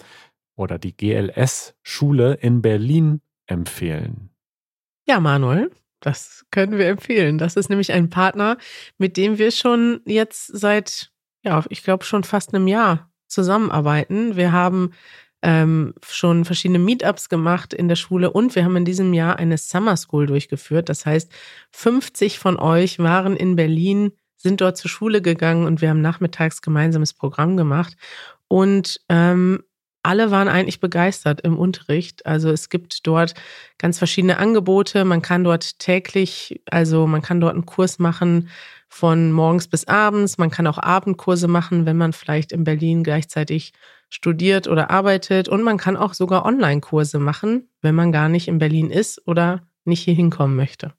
oder 0.60 0.78
die 0.78 0.96
GLS 0.96 1.74
Schule 1.82 2.34
in 2.34 2.60
Berlin 2.62 3.22
empfehlen. 3.46 4.30
Ja, 5.08 5.18
Manuel, 5.18 5.70
das 6.00 6.44
können 6.50 6.78
wir 6.78 6.86
empfehlen. 6.86 7.38
Das 7.38 7.56
ist 7.56 7.70
nämlich 7.70 7.92
ein 7.92 8.10
Partner, 8.10 8.58
mit 8.98 9.16
dem 9.16 9.38
wir 9.38 9.50
schon 9.50 10.02
jetzt 10.04 10.46
seit, 10.46 11.10
ja, 11.42 11.64
ich 11.70 11.82
glaube 11.82 12.04
schon 12.04 12.24
fast 12.24 12.54
einem 12.54 12.68
Jahr 12.68 13.10
zusammenarbeiten. 13.26 14.36
Wir 14.36 14.52
haben 14.52 14.92
ähm, 15.42 15.94
schon 16.06 16.44
verschiedene 16.44 16.78
Meetups 16.78 17.30
gemacht 17.30 17.72
in 17.72 17.88
der 17.88 17.96
Schule 17.96 18.30
und 18.30 18.54
wir 18.54 18.64
haben 18.64 18.76
in 18.76 18.84
diesem 18.84 19.14
Jahr 19.14 19.38
eine 19.38 19.56
Summer 19.56 19.96
School 19.96 20.26
durchgeführt. 20.26 20.90
Das 20.90 21.06
heißt, 21.06 21.32
50 21.70 22.38
von 22.38 22.58
euch 22.58 22.98
waren 22.98 23.34
in 23.36 23.56
Berlin 23.56 24.12
sind 24.36 24.60
dort 24.60 24.76
zur 24.76 24.90
Schule 24.90 25.20
gegangen 25.20 25.66
und 25.66 25.80
wir 25.80 25.90
haben 25.90 26.00
nachmittags 26.00 26.62
gemeinsames 26.62 27.12
Programm 27.12 27.56
gemacht. 27.56 27.96
Und 28.48 29.00
ähm, 29.08 29.62
alle 30.02 30.30
waren 30.30 30.48
eigentlich 30.48 30.80
begeistert 30.80 31.42
im 31.42 31.58
Unterricht. 31.58 32.24
Also 32.26 32.50
es 32.50 32.68
gibt 32.68 33.06
dort 33.06 33.34
ganz 33.78 33.98
verschiedene 33.98 34.38
Angebote. 34.38 35.04
Man 35.04 35.22
kann 35.22 35.44
dort 35.44 35.78
täglich, 35.78 36.62
also 36.70 37.06
man 37.06 37.22
kann 37.22 37.40
dort 37.40 37.54
einen 37.54 37.66
Kurs 37.66 37.98
machen 37.98 38.48
von 38.88 39.30
morgens 39.32 39.68
bis 39.68 39.86
abends. 39.86 40.38
Man 40.38 40.50
kann 40.50 40.66
auch 40.66 40.78
Abendkurse 40.78 41.48
machen, 41.48 41.86
wenn 41.86 41.96
man 41.96 42.12
vielleicht 42.12 42.52
in 42.52 42.64
Berlin 42.64 43.04
gleichzeitig 43.04 43.72
studiert 44.08 44.66
oder 44.66 44.90
arbeitet. 44.90 45.48
Und 45.48 45.62
man 45.62 45.78
kann 45.78 45.96
auch 45.96 46.14
sogar 46.14 46.44
Online-Kurse 46.44 47.18
machen, 47.18 47.68
wenn 47.82 47.94
man 47.94 48.10
gar 48.10 48.28
nicht 48.28 48.48
in 48.48 48.58
Berlin 48.58 48.90
ist 48.90 49.26
oder 49.26 49.62
nicht 49.84 50.02
hier 50.02 50.14
hinkommen 50.14 50.56
möchte. 50.56 50.92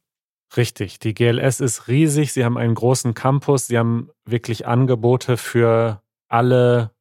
Richtig, 0.55 0.99
die 0.99 1.13
GLS 1.13 1.59
ist 1.59 1.87
riesig. 1.87 2.33
Sie 2.33 2.43
haben 2.43 2.57
einen 2.57 2.75
großen 2.75 3.13
Campus. 3.13 3.67
Sie 3.67 3.77
haben 3.77 4.09
wirklich 4.25 4.67
Angebote 4.67 5.37
für 5.37 6.01
alle 6.27 6.91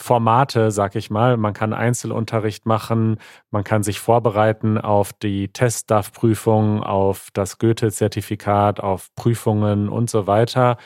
Formate, 0.00 0.70
sag 0.70 0.96
ich 0.96 1.10
mal. 1.10 1.36
Man 1.36 1.52
kann 1.52 1.72
Einzelunterricht 1.74 2.64
machen, 2.64 3.18
man 3.50 3.64
kann 3.64 3.82
sich 3.82 4.00
vorbereiten 4.00 4.78
auf 4.78 5.12
die 5.12 5.48
Teststaff-Prüfung, 5.48 6.82
auf 6.82 7.28
das 7.34 7.58
Goethe-Zertifikat, 7.58 8.80
auf 8.80 9.14
Prüfungen 9.14 9.88
und 9.88 10.08
so 10.08 10.26
weiter. 10.26 10.78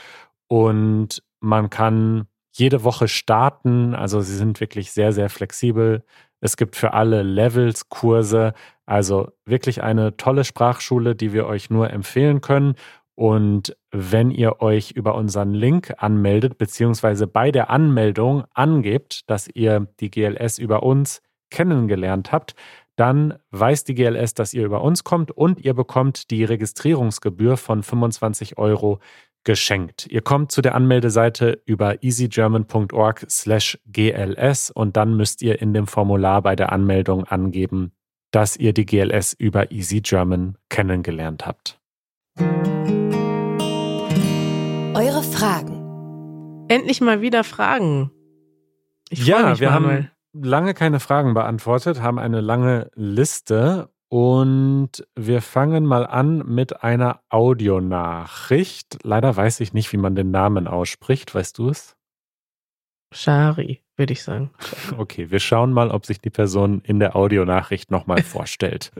Und 0.48 1.22
man 1.40 1.70
kann 1.70 2.27
jede 2.53 2.85
Woche 2.85 3.09
starten. 3.09 3.94
Also 3.94 4.20
sie 4.20 4.37
sind 4.37 4.61
wirklich 4.61 4.92
sehr, 4.92 5.12
sehr 5.12 5.31
flexibel. 5.31 6.05
Es 6.40 6.57
gibt 6.57 6.77
für 6.77 6.92
alle 6.92 7.22
Levels 7.22 7.88
Kurse. 7.88 8.53
Also 8.87 9.29
wirklich 9.44 9.83
eine 9.83 10.16
tolle 10.16 10.44
Sprachschule, 10.44 11.14
die 11.14 11.33
wir 11.33 11.46
euch 11.46 11.70
nur 11.70 11.90
empfehlen 11.90 12.40
können. 12.40 12.74
Und 13.16 13.77
wenn 13.90 14.31
ihr 14.31 14.61
euch 14.61 14.90
über 14.90 15.14
unseren 15.14 15.55
Link 15.55 15.94
anmeldet, 15.98 16.59
beziehungsweise 16.59 17.27
bei 17.27 17.53
der 17.53 17.70
Anmeldung 17.70 18.44
angebt, 18.53 19.29
dass 19.31 19.48
ihr 19.53 19.87
die 20.00 20.11
GLS 20.11 20.59
über 20.59 20.83
uns 20.83 21.22
kennengelernt 21.50 22.33
habt, 22.33 22.55
dann 22.96 23.38
weiß 23.50 23.85
die 23.85 23.94
GLS, 23.94 24.35
dass 24.35 24.55
ihr 24.55 24.64
über 24.64 24.83
uns 24.83 25.05
kommt 25.05 25.31
und 25.31 25.61
ihr 25.64 25.74
bekommt 25.74 26.31
die 26.31 26.44
Registrierungsgebühr 26.44 27.57
von 27.57 27.83
25 27.83 28.59
Euro 28.59 29.00
geschenkt. 29.44 30.07
Ihr 30.07 30.22
kommt 30.22 30.53
zu 30.53 30.62
der 30.62 30.74
Anmeldeseite 30.74 31.61
über 31.66 32.03
easygerman.org 32.03 33.27
slash 33.29 33.79
GLS 33.87 34.70
und 34.70 34.96
dann 34.96 35.16
müsst 35.16 35.42
ihr 35.42 35.61
in 35.61 35.74
dem 35.74 35.87
Formular 35.87 36.42
bei 36.42 36.57
der 36.57 36.72
Anmeldung 36.72 37.24
angeben, 37.24 37.92
dass 38.31 38.57
ihr 38.57 38.72
die 38.72 38.87
GLS 38.87 39.33
über 39.35 39.70
Easy 39.70 40.00
German 40.00 40.57
kennengelernt 40.68 41.46
habt. 41.46 41.79
Fragen. 45.35 46.66
Endlich 46.68 47.01
mal 47.01 47.20
wieder 47.20 47.42
Fragen. 47.42 48.12
Ich 49.11 49.27
ja, 49.27 49.51
mich, 49.51 49.61
wir 49.61 49.70
Manuel. 49.70 49.97
haben 49.97 50.11
lange 50.33 50.75
keine 50.75 51.01
Fragen 51.01 51.35
beantwortet, 51.35 52.01
haben 52.01 52.20
eine 52.20 52.40
lange 52.40 52.90
Liste 52.94 53.90
und 54.09 55.05
wir 55.16 55.42
fangen 55.42 55.87
mal 55.87 56.07
an 56.07 56.38
mit 56.47 56.85
einer 56.85 57.20
Audionachricht. 57.31 58.99
Leider 59.03 59.37
weiß 59.37 59.59
ich 59.59 59.73
nicht, 59.73 59.92
wie 59.92 59.97
man 59.97 60.14
den 60.14 60.31
Namen 60.31 60.68
ausspricht. 60.68 61.35
Weißt 61.35 61.59
du 61.59 61.68
es? 61.68 61.97
Shari, 63.12 63.83
würde 63.97 64.12
ich 64.12 64.23
sagen. 64.23 64.53
Okay, 64.99 65.33
wir 65.33 65.40
schauen 65.40 65.73
mal, 65.73 65.90
ob 65.90 66.07
sich 66.07 66.20
die 66.20 66.31
Person 66.31 66.81
in 66.83 67.01
der 67.01 67.16
Audionachricht 67.16 67.90
nochmal 67.90 68.23
vorstellt. 68.23 68.92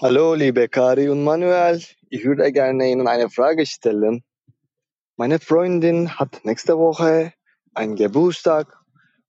Hallo, 0.00 0.34
liebe 0.34 0.68
Kari 0.68 1.08
und 1.08 1.22
Manuel. 1.22 1.80
Ich 2.10 2.24
würde 2.24 2.50
gerne 2.50 2.90
Ihnen 2.90 3.06
eine 3.06 3.30
Frage 3.30 3.64
stellen. 3.64 4.24
Meine 5.16 5.38
Freundin 5.40 6.18
hat 6.18 6.44
nächste 6.44 6.78
Woche 6.78 7.34
einen 7.74 7.96
Geburtstag 7.96 8.78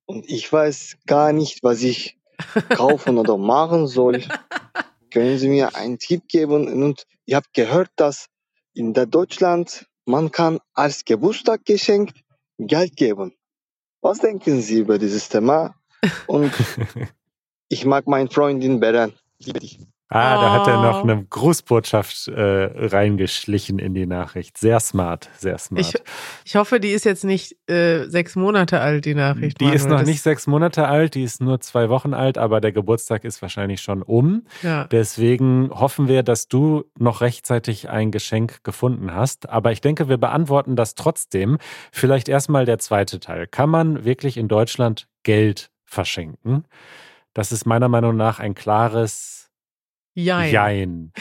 und 0.06 0.30
ich 0.30 0.52
weiß 0.52 0.98
gar 1.06 1.34
nicht, 1.34 1.62
was 1.62 1.84
ich 1.84 2.18
kaufen 2.70 3.18
oder 3.18 3.38
machen 3.38 3.88
soll. 3.88 4.24
Können 5.12 5.38
Sie 5.38 5.50
mir 5.50 5.76
einen 5.76 6.00
Tipp 6.00 6.24
geben? 6.30 6.68
Und 6.84 7.06
ich 7.26 7.36
habe 7.36 7.46
gehört, 7.54 7.90
dass 7.98 8.30
in 8.74 8.94
der 8.94 9.06
Deutschland 9.06 9.86
man 10.06 10.32
kann 10.32 10.60
als 10.74 11.06
Geburtstaggeschenk 11.06 12.12
Geld 12.58 12.96
geben. 12.96 13.34
Was 14.02 14.20
denken 14.20 14.62
Sie 14.62 14.80
über 14.80 14.98
dieses 14.98 15.30
Thema? 15.30 15.76
Und 16.28 16.54
ich 17.70 17.86
mag 17.86 18.08
meine 18.08 18.30
Freundin 18.30 18.80
Beren. 18.80 19.14
Liebe 19.38 19.60
dich. 19.60 19.80
Ah, 20.10 20.40
da 20.40 20.52
hat 20.54 20.68
er 20.68 20.82
noch 20.82 21.00
oh. 21.00 21.04
eine 21.04 21.26
Grußbotschaft 21.26 22.28
äh, 22.28 22.88
reingeschlichen 22.88 23.80
in 23.80 23.96
die 23.96 24.06
Nachricht. 24.06 24.60
Sehr 24.60 24.80
smart, 24.80 25.30
sehr 25.38 25.58
smart. 25.58 25.82
Ich, 25.82 25.96
ich 26.46 26.56
hoffe, 26.56 26.80
die 26.80 26.90
ist 26.90 27.04
jetzt 27.04 27.24
nicht 27.24 27.56
äh, 27.68 28.06
sechs 28.06 28.36
Monate 28.36 28.80
alt, 28.80 29.06
die 29.06 29.16
Nachricht. 29.16 29.60
Die 29.60 29.70
ist 29.70 29.90
noch 29.90 30.00
das 30.00 30.08
nicht 30.08 30.22
sechs 30.22 30.46
Monate 30.46 30.88
alt, 30.88 31.16
die 31.16 31.24
ist 31.24 31.42
nur 31.42 31.62
zwei 31.62 31.90
Wochen 31.90 32.14
alt, 32.14 32.38
aber 32.38 32.62
der 32.62 32.72
Geburtstag 32.72 33.24
ist 33.24 33.42
wahrscheinlich 33.42 33.82
schon 33.82 34.04
um. 34.04 34.46
Ja. 34.62 34.84
Deswegen 34.86 35.72
hoffen 35.72 36.08
wir, 36.08 36.22
dass 36.22 36.48
du 36.48 36.84
noch 37.00 37.22
rechtzeitig 37.22 37.90
ein 37.90 38.12
Geschenk 38.12 38.64
gefunden 38.64 39.16
hast. 39.16 39.50
Aber 39.50 39.72
ich 39.72 39.82
denke, 39.82 40.10
wir 40.10 40.18
beantworten 40.18 40.76
das 40.76 40.94
trotzdem. 40.94 41.58
Vielleicht 41.92 42.30
erstmal 42.30 42.66
der 42.66 42.78
zweite 42.78 43.20
Teil. 43.20 43.48
Kann 43.48 43.70
man 43.70 44.06
wirklich 44.06 44.38
in 44.38 44.48
Deutschland 44.48 45.08
Geld 45.24 45.72
verschenken? 45.86 46.66
Das 47.34 47.52
ist 47.52 47.66
meiner 47.66 47.88
Meinung 47.88 48.16
nach 48.16 48.40
ein 48.40 48.54
klares 48.54 49.43
Jein. 50.16 50.52
Jein. 50.52 51.12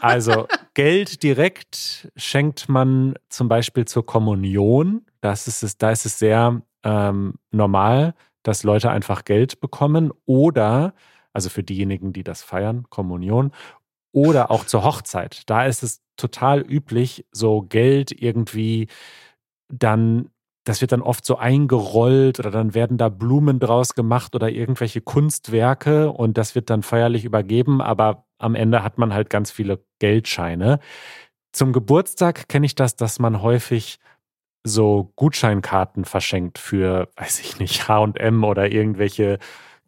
Also 0.00 0.46
Geld 0.74 1.22
direkt 1.22 2.10
schenkt 2.16 2.68
man 2.68 3.14
zum 3.28 3.48
Beispiel 3.48 3.86
zur 3.86 4.04
Kommunion. 4.04 5.06
Das 5.20 5.48
ist 5.48 5.62
es, 5.62 5.78
da 5.78 5.90
ist 5.90 6.06
es 6.06 6.18
sehr 6.18 6.62
ähm, 6.84 7.34
normal, 7.50 8.14
dass 8.42 8.62
Leute 8.62 8.90
einfach 8.90 9.24
Geld 9.24 9.60
bekommen. 9.60 10.12
Oder, 10.26 10.94
also 11.32 11.48
für 11.48 11.62
diejenigen, 11.62 12.12
die 12.12 12.24
das 12.24 12.42
feiern, 12.42 12.86
Kommunion. 12.90 13.52
Oder 14.12 14.50
auch 14.50 14.64
zur 14.64 14.84
Hochzeit. 14.84 15.42
Da 15.46 15.66
ist 15.66 15.82
es 15.82 16.02
total 16.16 16.60
üblich, 16.60 17.26
so 17.32 17.62
Geld 17.62 18.12
irgendwie 18.12 18.88
dann 19.68 20.30
das 20.66 20.80
wird 20.80 20.90
dann 20.90 21.00
oft 21.00 21.24
so 21.24 21.36
eingerollt 21.36 22.40
oder 22.40 22.50
dann 22.50 22.74
werden 22.74 22.98
da 22.98 23.08
Blumen 23.08 23.60
draus 23.60 23.94
gemacht 23.94 24.34
oder 24.34 24.50
irgendwelche 24.50 25.00
Kunstwerke 25.00 26.10
und 26.10 26.36
das 26.36 26.56
wird 26.56 26.70
dann 26.70 26.82
feierlich 26.82 27.24
übergeben, 27.24 27.80
aber 27.80 28.25
am 28.38 28.54
Ende 28.54 28.82
hat 28.82 28.98
man 28.98 29.12
halt 29.12 29.30
ganz 29.30 29.50
viele 29.50 29.84
Geldscheine. 29.98 30.80
Zum 31.52 31.72
Geburtstag 31.72 32.48
kenne 32.48 32.66
ich 32.66 32.74
das, 32.74 32.96
dass 32.96 33.18
man 33.18 33.42
häufig 33.42 33.98
so 34.62 35.12
Gutscheinkarten 35.16 36.04
verschenkt 36.04 36.58
für, 36.58 37.08
weiß 37.16 37.40
ich 37.40 37.58
nicht, 37.58 37.88
HM 37.88 38.44
oder 38.44 38.70
irgendwelche 38.70 39.38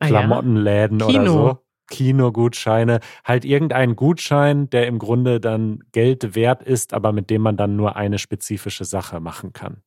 Klamottenläden 0.01 1.03
ah 1.03 1.11
ja. 1.11 1.21
oder 1.21 1.31
so. 1.31 1.59
Kinogutscheine, 1.91 3.01
halt 3.25 3.45
irgendein 3.45 3.97
Gutschein, 3.97 4.69
der 4.71 4.87
im 4.87 4.99
Grunde 4.99 5.41
dann 5.41 5.81
Geld 5.93 6.35
wert 6.35 6.63
ist, 6.63 6.93
aber 6.93 7.13
mit 7.13 7.31
dem 7.31 7.43
man 7.43 7.57
dann 7.57 7.77
nur 7.77 7.97
eine 7.97 8.19
spezifische 8.19 8.85
Sache 8.85 9.21
machen 9.21 9.53
kann. 9.53 9.83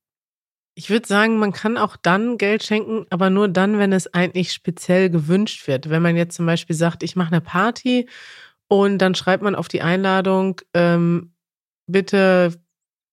Ich 0.73 0.89
würde 0.89 1.07
sagen, 1.07 1.37
man 1.37 1.51
kann 1.51 1.77
auch 1.77 1.97
dann 1.97 2.37
Geld 2.37 2.63
schenken, 2.63 3.05
aber 3.09 3.29
nur 3.29 3.49
dann, 3.49 3.77
wenn 3.77 3.91
es 3.91 4.13
eigentlich 4.13 4.51
speziell 4.53 5.09
gewünscht 5.09 5.67
wird. 5.67 5.89
Wenn 5.89 6.01
man 6.01 6.15
jetzt 6.15 6.35
zum 6.35 6.45
Beispiel 6.45 6.75
sagt, 6.75 7.03
ich 7.03 7.15
mache 7.15 7.31
eine 7.33 7.41
Party 7.41 8.07
und 8.71 8.99
dann 8.99 9.15
schreibt 9.15 9.43
man 9.43 9.53
auf 9.53 9.67
die 9.67 9.81
Einladung, 9.81 10.61
ähm, 10.73 11.33
bitte 11.87 12.53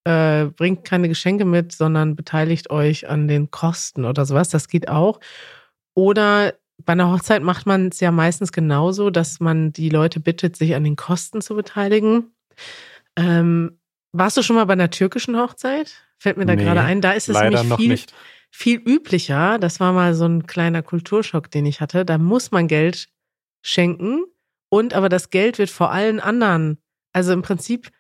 äh, 0.05 0.45
bringt 0.45 0.85
keine 0.85 1.09
Geschenke 1.09 1.45
mit, 1.45 1.73
sondern 1.73 2.15
beteiligt 2.15 2.71
euch 2.71 3.09
an 3.09 3.27
den 3.27 3.51
Kosten 3.51 4.05
oder 4.05 4.25
sowas. 4.25 4.51
Das 4.51 4.69
geht 4.69 4.89
auch. 4.89 5.19
Oder 5.95 6.55
bei 6.85 6.93
einer 6.93 7.11
Hochzeit 7.11 7.43
macht 7.43 7.67
man 7.67 7.89
es 7.89 7.99
ja 7.99 8.13
meistens 8.13 8.53
genauso, 8.53 9.11
dass 9.11 9.41
man 9.41 9.73
die 9.73 9.89
Leute 9.89 10.21
bittet, 10.21 10.55
sich 10.55 10.77
an 10.77 10.85
den 10.85 10.95
Kosten 10.95 11.41
zu 11.41 11.57
beteiligen. 11.57 12.31
Ähm, 13.17 13.81
warst 14.13 14.37
du 14.37 14.45
schon 14.45 14.55
mal 14.55 14.67
bei 14.67 14.75
einer 14.75 14.91
türkischen 14.91 15.37
Hochzeit? 15.37 16.05
Fällt 16.21 16.37
mir 16.37 16.47
da 16.47 16.55
nee, 16.55 16.63
gerade 16.63 16.83
ein. 16.83 17.01
Da 17.01 17.11
ist 17.15 17.29
es 17.29 17.37
nämlich 17.37 17.75
viel, 17.75 17.89
nicht. 17.89 18.15
viel 18.53 18.79
üblicher. 18.79 19.59
Das 19.59 19.81
war 19.81 19.93
mal 19.93 20.15
so 20.15 20.25
ein 20.25 20.47
kleiner 20.47 20.83
Kulturschock, 20.85 21.51
den 21.51 21.67
ich 21.67 21.81
hatte. 21.81 22.05
Da 22.05 22.17
muss 22.17 22.53
man 22.53 22.69
Geld 22.69 23.09
schenken 23.61 24.23
und 24.69 24.95
aber 24.95 25.09
das 25.09 25.31
Geld 25.31 25.59
wird 25.59 25.71
vor 25.71 25.91
allen 25.91 26.21
anderen, 26.21 26.79
also 27.13 27.33
im 27.33 27.43
Prinzip 27.43 27.91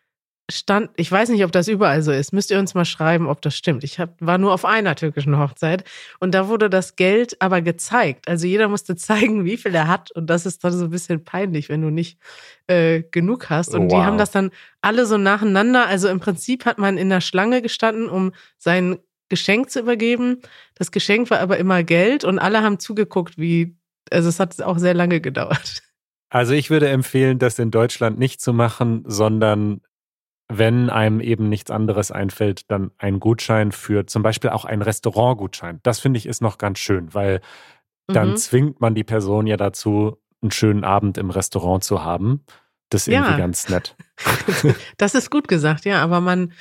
stand, 0.50 0.90
ich 0.96 1.12
weiß 1.12 1.28
nicht, 1.28 1.44
ob 1.44 1.52
das 1.52 1.68
überall 1.68 2.02
so 2.02 2.11
ist, 2.11 2.33
müsst 2.33 2.50
ihr 2.50 2.59
uns 2.59 2.74
mal 2.74 2.87
schreiben, 2.87 3.26
ob 3.26 3.42
das 3.42 3.57
stimmt. 3.57 3.85
Ich 3.85 4.00
hab, 4.00 4.14
war 4.20 4.38
nur 4.38 4.54
auf 4.54 4.64
einer 4.64 4.94
türkischen 4.96 5.38
Hochzeit 5.38 5.85
und 6.20 6.33
da 6.35 6.48
wurde 6.48 6.70
das 6.70 6.96
Geld 6.96 7.40
aber 7.40 7.61
gezeigt. 7.61 8.28
Also 8.28 8.46
jeder 8.46 8.68
musste 8.68 8.96
zeigen, 8.96 9.44
wie 9.44 9.57
viel 9.57 9.74
er 9.74 9.88
hat 9.88 10.11
und 10.12 10.28
das 10.28 10.46
ist 10.46 10.64
dann 10.64 10.72
so 10.72 10.85
ein 10.85 10.90
bisschen 10.90 11.24
peinlich, 11.24 11.68
wenn 11.68 11.83
du 11.83 11.90
nicht 11.90 12.18
äh, 12.66 13.02
genug 13.02 13.50
hast. 13.50 13.74
Und 13.74 13.90
wow. 13.90 13.98
die 14.00 14.07
haben 14.07 14.18
das 14.18 14.31
dann 14.31 14.50
alle 14.81 15.04
so 15.04 15.18
nacheinander. 15.18 15.87
Also 15.87 16.09
im 16.09 16.20
Prinzip 16.20 16.64
hat 16.64 16.78
man 16.78 16.96
in 16.96 17.11
der 17.11 17.20
Schlange 17.20 17.61
gestanden, 17.61 18.09
um 18.09 18.33
sein 18.57 18.98
Geschenk 19.28 19.70
zu 19.70 19.81
übergeben. 19.81 20.40
Das 20.74 20.90
Geschenk 20.90 21.31
war 21.31 21.40
aber 21.40 21.59
immer 21.59 21.83
Geld 21.83 22.24
und 22.24 22.38
alle 22.38 22.62
haben 22.62 22.78
zugeguckt, 22.78 23.37
wie, 23.37 23.76
also 24.11 24.31
es 24.31 24.40
hat 24.40 24.62
auch 24.62 24.78
sehr 24.78 24.94
lange 24.94 25.20
gedauert. 25.20 25.83
Also 26.30 26.52
ich 26.52 26.70
würde 26.70 26.88
empfehlen, 26.88 27.38
das 27.38 27.58
in 27.58 27.70
Deutschland 27.70 28.18
nicht 28.18 28.40
zu 28.40 28.52
machen, 28.52 29.04
sondern 29.06 29.80
wenn 30.48 30.88
einem 30.88 31.20
eben 31.20 31.48
nichts 31.48 31.70
anderes 31.70 32.10
einfällt, 32.10 32.70
dann 32.70 32.90
ein 32.98 33.20
Gutschein 33.20 33.70
für 33.72 34.06
zum 34.06 34.22
Beispiel 34.22 34.50
auch 34.50 34.64
einen 34.64 34.82
Restaurantgutschein. 34.82 35.80
Das 35.82 36.00
finde 36.00 36.18
ich 36.18 36.26
ist 36.26 36.40
noch 36.40 36.58
ganz 36.58 36.78
schön, 36.78 37.12
weil 37.12 37.40
dann 38.06 38.30
mhm. 38.30 38.36
zwingt 38.36 38.80
man 38.80 38.94
die 38.94 39.04
Person 39.04 39.46
ja 39.46 39.58
dazu, 39.58 40.16
einen 40.40 40.50
schönen 40.50 40.84
Abend 40.84 41.18
im 41.18 41.30
Restaurant 41.30 41.84
zu 41.84 42.02
haben. 42.02 42.44
Das 42.88 43.02
ist 43.02 43.08
irgendwie 43.08 43.32
ja. 43.32 43.38
ganz 43.38 43.68
nett. 43.68 43.96
das 44.96 45.14
ist 45.14 45.30
gut 45.30 45.48
gesagt, 45.48 45.84
ja, 45.84 46.02
aber 46.02 46.20
man, 46.20 46.52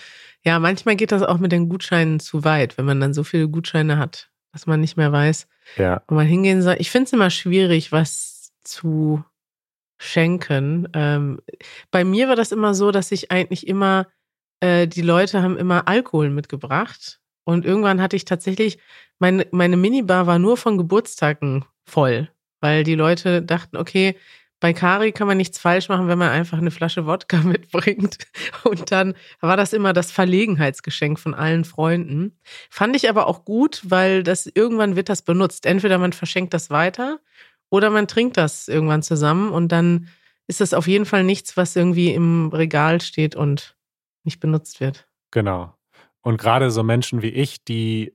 ja, 0.43 0.59
manchmal 0.59 0.97
geht 0.97 1.13
das 1.13 1.23
auch 1.23 1.37
mit 1.37 1.53
den 1.53 1.69
Gutscheinen 1.69 2.19
zu 2.19 2.43
weit, 2.43 2.77
wenn 2.77 2.85
man 2.85 2.99
dann 2.99 3.13
so 3.13 3.23
viele 3.23 3.47
Gutscheine 3.47 3.97
hat, 3.97 4.29
dass 4.51 4.67
man 4.67 4.81
nicht 4.81 4.97
mehr 4.97 5.13
weiß, 5.13 5.47
ja. 5.77 6.01
wo 6.09 6.15
man 6.15 6.27
hingehen 6.27 6.61
soll. 6.61 6.75
Ich 6.79 6.91
finde 6.91 7.05
es 7.05 7.13
immer 7.13 7.29
schwierig, 7.29 7.93
was 7.93 8.51
zu 8.63 9.23
schenken. 9.97 10.87
Ähm, 10.93 11.39
bei 11.91 12.03
mir 12.03 12.27
war 12.27 12.35
das 12.35 12.51
immer 12.51 12.73
so, 12.73 12.91
dass 12.91 13.11
ich 13.11 13.31
eigentlich 13.31 13.67
immer, 13.67 14.07
äh, 14.59 14.87
die 14.87 15.01
Leute 15.01 15.41
haben 15.41 15.57
immer 15.57 15.87
Alkohol 15.87 16.29
mitgebracht. 16.29 17.19
Und 17.43 17.65
irgendwann 17.65 18.01
hatte 18.01 18.15
ich 18.15 18.25
tatsächlich, 18.25 18.77
meine, 19.19 19.47
meine 19.51 19.77
Minibar 19.77 20.27
war 20.27 20.39
nur 20.39 20.57
von 20.57 20.77
Geburtstagen 20.77 21.65
voll, 21.85 22.29
weil 22.59 22.83
die 22.83 22.95
Leute 22.95 23.41
dachten, 23.41 23.77
okay, 23.77 24.15
bei 24.59 24.73
Kari 24.73 25.11
kann 25.11 25.27
man 25.27 25.37
nichts 25.37 25.59
falsch 25.59 25.87
machen, 25.87 26.07
wenn 26.07 26.17
man 26.17 26.29
einfach 26.29 26.57
eine 26.57 26.71
Flasche 26.71 27.05
Wodka 27.05 27.37
mitbringt. 27.43 28.17
Und 28.63 28.91
dann 28.91 29.13
war 29.39 29.55
das 29.55 29.73
immer 29.73 29.93
das 29.93 30.11
Verlegenheitsgeschenk 30.11 31.19
von 31.19 31.33
allen 31.33 31.63
Freunden. 31.63 32.39
Fand 32.69 32.95
ich 32.95 33.09
aber 33.09 33.27
auch 33.27 33.45
gut, 33.45 33.81
weil 33.83 34.23
das 34.23 34.49
irgendwann 34.51 34.95
wird 34.95 35.09
das 35.09 35.21
benutzt. 35.21 35.65
Entweder 35.65 35.99
man 35.99 36.13
verschenkt 36.13 36.53
das 36.53 36.69
weiter 36.69 37.19
oder 37.69 37.89
man 37.89 38.07
trinkt 38.07 38.37
das 38.37 38.67
irgendwann 38.67 39.03
zusammen 39.03 39.51
und 39.51 39.71
dann 39.71 40.09
ist 40.47 40.61
das 40.61 40.73
auf 40.73 40.87
jeden 40.87 41.05
Fall 41.05 41.23
nichts, 41.23 41.57
was 41.57 41.75
irgendwie 41.75 42.13
im 42.13 42.49
Regal 42.49 43.01
steht 43.01 43.35
und 43.35 43.75
nicht 44.23 44.39
benutzt 44.39 44.79
wird. 44.79 45.07
Genau. 45.31 45.73
Und 46.21 46.37
gerade 46.37 46.71
so 46.71 46.83
Menschen 46.83 47.21
wie 47.21 47.29
ich, 47.29 47.63
die 47.63 48.13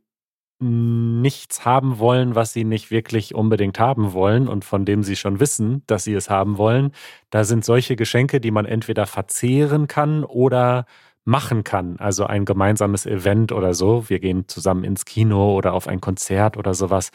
nichts 0.62 1.64
haben 1.64 1.98
wollen, 1.98 2.34
was 2.34 2.52
sie 2.52 2.64
nicht 2.64 2.90
wirklich 2.90 3.34
unbedingt 3.34 3.80
haben 3.80 4.12
wollen 4.12 4.48
und 4.48 4.64
von 4.64 4.84
dem 4.84 5.02
sie 5.02 5.16
schon 5.16 5.40
wissen, 5.40 5.82
dass 5.86 6.04
sie 6.04 6.14
es 6.14 6.30
haben 6.30 6.56
wollen, 6.56 6.92
da 7.30 7.42
sind 7.42 7.64
solche 7.64 7.96
Geschenke, 7.96 8.40
die 8.40 8.52
man 8.52 8.64
entweder 8.64 9.06
verzehren 9.06 9.88
kann 9.88 10.24
oder 10.24 10.86
machen 11.24 11.64
kann. 11.64 11.96
Also 11.98 12.26
ein 12.26 12.44
gemeinsames 12.44 13.06
Event 13.06 13.52
oder 13.52 13.74
so. 13.74 14.08
Wir 14.08 14.20
gehen 14.20 14.48
zusammen 14.48 14.84
ins 14.84 15.04
Kino 15.04 15.56
oder 15.56 15.72
auf 15.72 15.88
ein 15.88 16.00
Konzert 16.00 16.56
oder 16.56 16.74
sowas. 16.74 17.10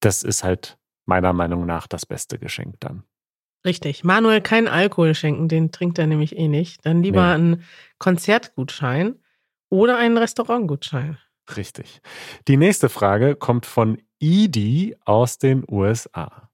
Das 0.00 0.22
ist 0.22 0.44
halt 0.44 0.78
meiner 1.06 1.32
Meinung 1.32 1.66
nach 1.66 1.86
das 1.86 2.06
beste 2.06 2.38
Geschenk 2.38 2.76
dann. 2.80 3.04
Richtig. 3.64 4.02
Manuel 4.02 4.40
kein 4.40 4.66
Alkohol 4.66 5.14
schenken, 5.14 5.48
den 5.48 5.70
trinkt 5.70 5.98
er 5.98 6.06
nämlich 6.06 6.36
eh 6.36 6.48
nicht. 6.48 6.84
Dann 6.84 7.02
lieber 7.02 7.26
nee. 7.26 7.34
einen 7.34 7.64
Konzertgutschein 7.98 9.16
oder 9.68 9.98
einen 9.98 10.18
Restaurantgutschein. 10.18 11.18
Richtig. 11.56 12.00
Die 12.48 12.56
nächste 12.56 12.88
Frage 12.88 13.36
kommt 13.36 13.66
von 13.66 13.98
Idi 14.18 14.96
aus 15.04 15.38
den 15.38 15.64
USA. 15.70 16.50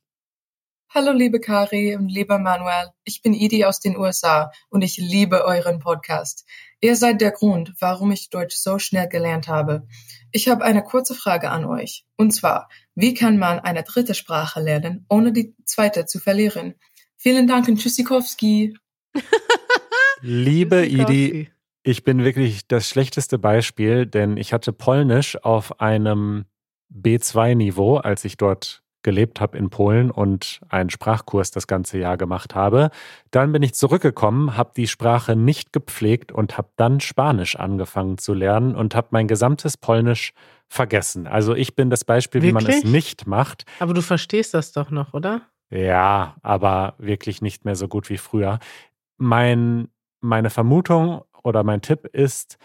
Hallo 0.90 1.12
liebe 1.12 1.38
Kari 1.38 1.96
und 1.96 2.08
lieber 2.08 2.38
Manuel, 2.38 2.92
ich 3.04 3.20
bin 3.20 3.34
Idi 3.34 3.66
aus 3.66 3.78
den 3.78 3.98
USA 3.98 4.50
und 4.70 4.80
ich 4.80 4.96
liebe 4.96 5.44
euren 5.44 5.80
Podcast. 5.80 6.46
Ihr 6.80 6.96
seid 6.96 7.20
der 7.20 7.30
Grund, 7.30 7.74
warum 7.78 8.10
ich 8.10 8.30
Deutsch 8.30 8.56
so 8.56 8.78
schnell 8.78 9.06
gelernt 9.06 9.48
habe. 9.48 9.86
Ich 10.32 10.48
habe 10.48 10.64
eine 10.64 10.82
kurze 10.82 11.14
Frage 11.14 11.50
an 11.50 11.64
euch. 11.64 12.04
Und 12.16 12.32
zwar, 12.32 12.68
wie 12.94 13.14
kann 13.14 13.38
man 13.38 13.60
eine 13.60 13.82
dritte 13.82 14.14
Sprache 14.14 14.60
lernen, 14.60 15.06
ohne 15.08 15.32
die 15.32 15.54
zweite 15.64 16.06
zu 16.06 16.18
verlieren? 16.18 16.74
Vielen 17.16 17.46
Dank 17.46 17.68
und 17.68 17.78
Tschüssikowski. 17.78 18.76
Liebe 20.20 20.86
Idi, 20.86 21.50
ich 21.82 22.04
bin 22.04 22.24
wirklich 22.24 22.66
das 22.68 22.88
schlechteste 22.88 23.38
Beispiel, 23.38 24.06
denn 24.06 24.36
ich 24.36 24.52
hatte 24.52 24.72
Polnisch 24.72 25.36
auf 25.42 25.80
einem 25.80 26.44
B2-Niveau, 26.92 27.96
als 27.96 28.24
ich 28.24 28.36
dort 28.36 28.82
gelebt 29.02 29.40
habe 29.40 29.56
in 29.56 29.70
Polen 29.70 30.10
und 30.10 30.60
einen 30.68 30.90
Sprachkurs 30.90 31.50
das 31.50 31.66
ganze 31.66 31.98
Jahr 31.98 32.16
gemacht 32.16 32.54
habe. 32.54 32.90
Dann 33.30 33.52
bin 33.52 33.62
ich 33.62 33.74
zurückgekommen, 33.74 34.56
habe 34.56 34.72
die 34.76 34.88
Sprache 34.88 35.36
nicht 35.36 35.72
gepflegt 35.72 36.32
und 36.32 36.58
habe 36.58 36.68
dann 36.76 37.00
Spanisch 37.00 37.56
angefangen 37.56 38.18
zu 38.18 38.34
lernen 38.34 38.74
und 38.74 38.94
habe 38.94 39.08
mein 39.10 39.28
gesamtes 39.28 39.76
Polnisch 39.76 40.32
vergessen. 40.68 41.26
Also 41.26 41.54
ich 41.54 41.74
bin 41.74 41.90
das 41.90 42.04
Beispiel, 42.04 42.42
wirklich? 42.42 42.66
wie 42.66 42.70
man 42.70 42.78
es 42.78 42.84
nicht 42.84 43.26
macht. 43.26 43.64
Aber 43.78 43.94
du 43.94 44.02
verstehst 44.02 44.54
das 44.54 44.72
doch 44.72 44.90
noch, 44.90 45.14
oder? 45.14 45.42
Ja, 45.70 46.36
aber 46.42 46.94
wirklich 46.98 47.42
nicht 47.42 47.64
mehr 47.64 47.76
so 47.76 47.88
gut 47.88 48.08
wie 48.10 48.18
früher. 48.18 48.58
Mein, 49.16 49.88
meine 50.20 50.50
Vermutung 50.50 51.22
oder 51.42 51.62
mein 51.62 51.82
Tipp 51.82 52.06
ist, 52.06 52.58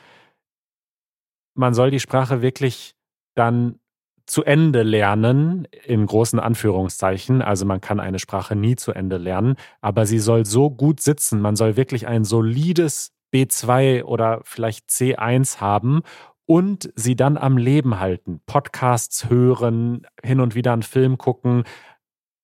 man 1.53 1.73
soll 1.73 1.91
die 1.91 1.99
Sprache 1.99 2.41
wirklich 2.41 2.95
dann 3.35 3.79
zu 4.25 4.43
Ende 4.43 4.83
lernen, 4.83 5.67
in 5.85 6.05
großen 6.05 6.39
Anführungszeichen. 6.39 7.41
Also 7.41 7.65
man 7.65 7.81
kann 7.81 7.99
eine 7.99 8.19
Sprache 8.19 8.55
nie 8.55 8.75
zu 8.75 8.91
Ende 8.93 9.17
lernen, 9.17 9.55
aber 9.81 10.05
sie 10.05 10.19
soll 10.19 10.45
so 10.45 10.69
gut 10.69 11.01
sitzen. 11.01 11.41
Man 11.41 11.55
soll 11.55 11.75
wirklich 11.75 12.07
ein 12.07 12.23
solides 12.23 13.11
B2 13.33 14.03
oder 14.03 14.41
vielleicht 14.43 14.89
C1 14.89 15.59
haben 15.59 16.01
und 16.45 16.91
sie 16.95 17.15
dann 17.15 17.37
am 17.37 17.57
Leben 17.57 17.99
halten. 17.99 18.41
Podcasts 18.45 19.29
hören, 19.29 20.05
hin 20.23 20.39
und 20.39 20.55
wieder 20.55 20.73
einen 20.73 20.83
Film 20.83 21.17
gucken, 21.17 21.63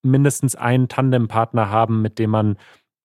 mindestens 0.02 0.56
einen 0.56 0.88
Tandempartner 0.88 1.70
haben, 1.70 2.02
mit 2.02 2.20
dem 2.20 2.32
man 2.32 2.58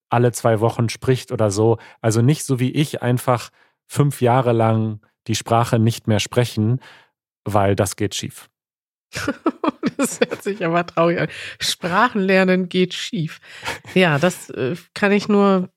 alle 0.09 0.33
zwei 0.33 0.61
Wochen 0.61 0.89
spricht 0.89 1.33
oder 1.33 1.51
so. 1.51 1.79
Also 2.01 2.23
nicht 2.23 2.45
so 2.45 2.61
wie 2.61 2.71
ich 2.71 3.03
einfach 3.03 3.51
fünf 3.87 4.21
Jahre 4.21 4.53
lang 4.53 5.01
die 5.27 5.35
Sprache 5.35 5.79
nicht 5.79 6.07
mehr 6.07 6.21
sprechen, 6.21 6.81
weil 7.45 7.75
das 7.77 7.97
geht 7.97 8.15
schief. 8.15 8.49
das 9.97 10.21
hört 10.21 10.43
sich 10.43 10.65
aber 10.65 10.87
traurig 10.87 11.21
an. 11.21 11.29
Sprachenlernen 11.59 12.69
geht 12.69 12.95
schief. 12.95 13.41
Ja, 13.95 14.19
das 14.19 14.51
äh, 14.51 14.77
kann 14.95 15.13
ich 15.13 15.29
nur 15.29 15.71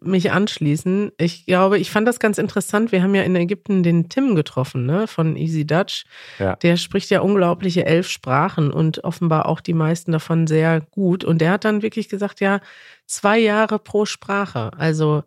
mich 0.00 0.32
anschließen. 0.32 1.12
Ich 1.16 1.46
glaube, 1.46 1.78
ich 1.78 1.90
fand 1.90 2.08
das 2.08 2.18
ganz 2.18 2.38
interessant. 2.38 2.90
Wir 2.90 3.02
haben 3.02 3.14
ja 3.14 3.22
in 3.22 3.36
Ägypten 3.36 3.82
den 3.82 4.08
Tim 4.08 4.34
getroffen, 4.34 4.84
ne, 4.84 5.06
von 5.06 5.36
Easy 5.36 5.64
Dutch. 5.64 6.04
Ja. 6.38 6.56
Der 6.56 6.76
spricht 6.76 7.08
ja 7.10 7.20
unglaubliche 7.20 7.86
elf 7.86 8.08
Sprachen 8.08 8.72
und 8.72 9.04
offenbar 9.04 9.46
auch 9.46 9.60
die 9.60 9.74
meisten 9.74 10.12
davon 10.12 10.46
sehr 10.48 10.80
gut. 10.80 11.24
Und 11.24 11.40
der 11.40 11.52
hat 11.52 11.64
dann 11.64 11.82
wirklich 11.82 12.08
gesagt, 12.08 12.40
ja, 12.40 12.60
zwei 13.06 13.38
Jahre 13.38 13.78
pro 13.78 14.06
Sprache. 14.06 14.72
Also 14.76 15.22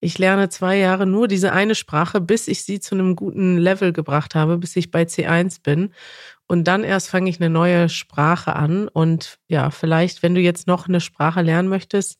ich 0.00 0.18
lerne 0.18 0.48
zwei 0.48 0.78
Jahre 0.78 1.06
nur 1.06 1.28
diese 1.28 1.52
eine 1.52 1.74
Sprache, 1.74 2.20
bis 2.20 2.48
ich 2.48 2.64
sie 2.64 2.80
zu 2.80 2.94
einem 2.94 3.16
guten 3.16 3.56
Level 3.56 3.92
gebracht 3.92 4.34
habe, 4.34 4.58
bis 4.58 4.76
ich 4.76 4.90
bei 4.90 5.04
C1 5.04 5.62
bin. 5.62 5.94
Und 6.52 6.64
dann 6.64 6.84
erst 6.84 7.08
fange 7.08 7.30
ich 7.30 7.40
eine 7.40 7.48
neue 7.48 7.88
Sprache 7.88 8.54
an. 8.54 8.86
Und 8.86 9.38
ja, 9.48 9.70
vielleicht, 9.70 10.22
wenn 10.22 10.34
du 10.34 10.42
jetzt 10.42 10.66
noch 10.66 10.86
eine 10.86 11.00
Sprache 11.00 11.40
lernen 11.40 11.70
möchtest, 11.70 12.18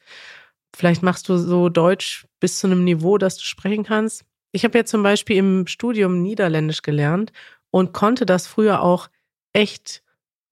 vielleicht 0.75 1.03
machst 1.03 1.29
du 1.29 1.37
so 1.37 1.69
Deutsch 1.69 2.27
bis 2.41 2.59
zu 2.59 2.67
einem 2.67 2.83
Niveau, 2.83 3.19
dass 3.19 3.37
du 3.37 3.45
sprechen 3.45 3.85
kannst. 3.85 4.25
Ich 4.51 4.65
habe 4.65 4.79
ja 4.79 4.87
zum 4.87 5.03
Beispiel 5.03 5.37
im 5.37 5.67
Studium 5.67 6.23
Niederländisch 6.23 6.81
gelernt 6.81 7.31
und 7.71 7.93
konnte 7.93 8.25
das 8.25 8.47
früher 8.47 8.81
auch 8.81 9.11
echt 9.53 10.03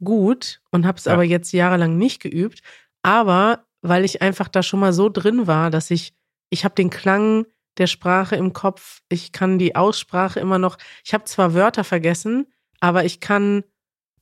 gut 0.05 0.61
und 0.71 0.85
habe 0.85 0.99
es 0.99 1.07
ja. 1.07 1.15
aber 1.15 1.25
jetzt 1.25 1.51
jahrelang 1.53 1.97
nicht 1.97 2.21
geübt. 2.21 2.61
Aber 3.01 3.65
weil 3.81 4.05
ich 4.05 4.21
einfach 4.21 4.49
da 4.49 4.63
schon 4.63 4.81
mal 4.81 4.93
so 4.93 5.09
drin 5.09 5.47
war, 5.47 5.71
dass 5.71 5.91
ich, 5.91 6.13
ich 6.51 6.67
habe 6.67 6.75
den 6.75 6.91
Klang 6.91 7.47
der 7.79 7.87
Sprache 7.87 8.37
im 8.37 8.53
Kopf, 8.53 9.01
ich 9.09 9.33
kann 9.33 9.59
die 9.59 9.75
Aussprache 9.75 10.39
immer 10.39 10.59
noch, 10.59 10.77
ich 11.03 11.15
habe 11.15 11.25
zwar 11.25 11.55
Wörter 11.55 11.83
vergessen, 11.83 12.47
aber 12.81 13.05
ich 13.05 13.21
kann, 13.21 13.65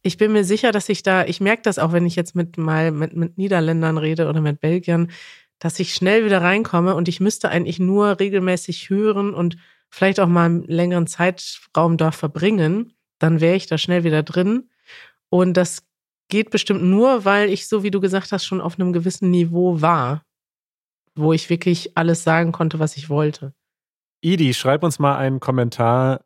ich 0.02 0.16
bin 0.16 0.32
mir 0.32 0.44
sicher, 0.44 0.72
dass 0.72 0.88
ich 0.88 1.02
da, 1.02 1.24
ich 1.24 1.40
merke 1.40 1.62
das 1.62 1.78
auch, 1.78 1.92
wenn 1.92 2.06
ich 2.06 2.16
jetzt 2.16 2.34
mit 2.34 2.58
mal 2.58 2.90
mit, 2.90 3.14
mit 3.14 3.38
Niederländern 3.38 3.98
rede 3.98 4.28
oder 4.28 4.40
mit 4.40 4.60
Belgiern, 4.60 5.10
dass 5.58 5.80
ich 5.80 5.94
schnell 5.94 6.24
wieder 6.24 6.42
reinkomme 6.42 6.94
und 6.94 7.08
ich 7.08 7.20
müsste 7.20 7.48
eigentlich 7.48 7.78
nur 7.78 8.20
regelmäßig 8.20 8.90
hören 8.90 9.34
und 9.34 9.56
vielleicht 9.90 10.20
auch 10.20 10.28
mal 10.28 10.46
einen 10.46 10.62
längeren 10.64 11.06
Zeitraum 11.06 11.96
da 11.96 12.12
verbringen, 12.12 12.94
dann 13.18 13.40
wäre 13.40 13.56
ich 13.56 13.66
da 13.66 13.78
schnell 13.78 14.04
wieder 14.04 14.22
drin. 14.22 14.70
Und 15.30 15.56
das 15.56 15.86
geht 16.28 16.50
bestimmt 16.50 16.82
nur, 16.82 17.24
weil 17.24 17.50
ich, 17.50 17.66
so 17.66 17.82
wie 17.82 17.90
du 17.90 18.00
gesagt 18.00 18.32
hast, 18.32 18.44
schon 18.44 18.60
auf 18.60 18.78
einem 18.78 18.92
gewissen 18.92 19.30
Niveau 19.30 19.80
war, 19.80 20.22
wo 21.14 21.32
ich 21.32 21.50
wirklich 21.50 21.96
alles 21.96 22.22
sagen 22.22 22.52
konnte, 22.52 22.78
was 22.78 22.96
ich 22.96 23.08
wollte. 23.08 23.52
Idi, 24.20 24.54
schreib 24.54 24.82
uns 24.82 24.98
mal 24.98 25.16
einen 25.16 25.40
Kommentar, 25.40 26.24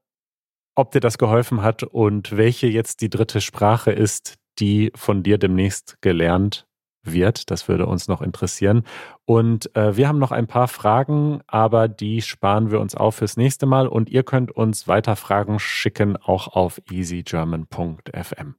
ob 0.74 0.92
dir 0.92 1.00
das 1.00 1.18
geholfen 1.18 1.62
hat 1.62 1.82
und 1.82 2.36
welche 2.36 2.66
jetzt 2.66 3.00
die 3.00 3.10
dritte 3.10 3.40
Sprache 3.40 3.92
ist, 3.92 4.34
die 4.58 4.92
von 4.94 5.22
dir 5.22 5.38
demnächst 5.38 5.96
gelernt 6.00 6.66
wird. 7.04 7.50
Das 7.50 7.68
würde 7.68 7.86
uns 7.86 8.08
noch 8.08 8.22
interessieren. 8.22 8.84
Und 9.24 9.74
äh, 9.76 9.96
wir 9.96 10.08
haben 10.08 10.18
noch 10.18 10.32
ein 10.32 10.46
paar 10.46 10.68
Fragen, 10.68 11.40
aber 11.46 11.88
die 11.88 12.22
sparen 12.22 12.70
wir 12.70 12.80
uns 12.80 12.94
auf 12.94 13.16
fürs 13.16 13.36
nächste 13.36 13.66
Mal. 13.66 13.88
Und 13.88 14.08
ihr 14.08 14.22
könnt 14.22 14.52
uns 14.52 14.88
weiter 14.88 15.16
Fragen 15.16 15.58
schicken, 15.58 16.16
auch 16.16 16.48
auf 16.48 16.80
easygerman.fm. 16.90 18.54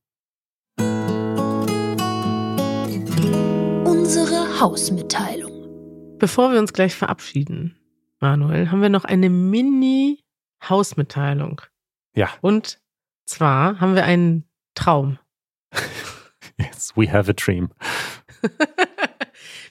Unsere 3.85 4.59
Hausmitteilung. 4.59 6.17
Bevor 6.19 6.51
wir 6.51 6.59
uns 6.59 6.73
gleich 6.73 6.93
verabschieden, 6.95 7.77
Manuel, 8.19 8.69
haben 8.71 8.81
wir 8.81 8.89
noch 8.89 9.05
eine 9.05 9.29
Mini-Hausmitteilung. 9.29 11.61
Ja. 12.15 12.29
Und 12.41 12.79
zwar 13.25 13.79
haben 13.79 13.95
wir 13.95 14.05
einen 14.05 14.45
Traum. 14.75 15.19
yes, 16.57 16.93
we 16.95 17.11
have 17.11 17.29
a 17.29 17.33
dream. 17.33 17.69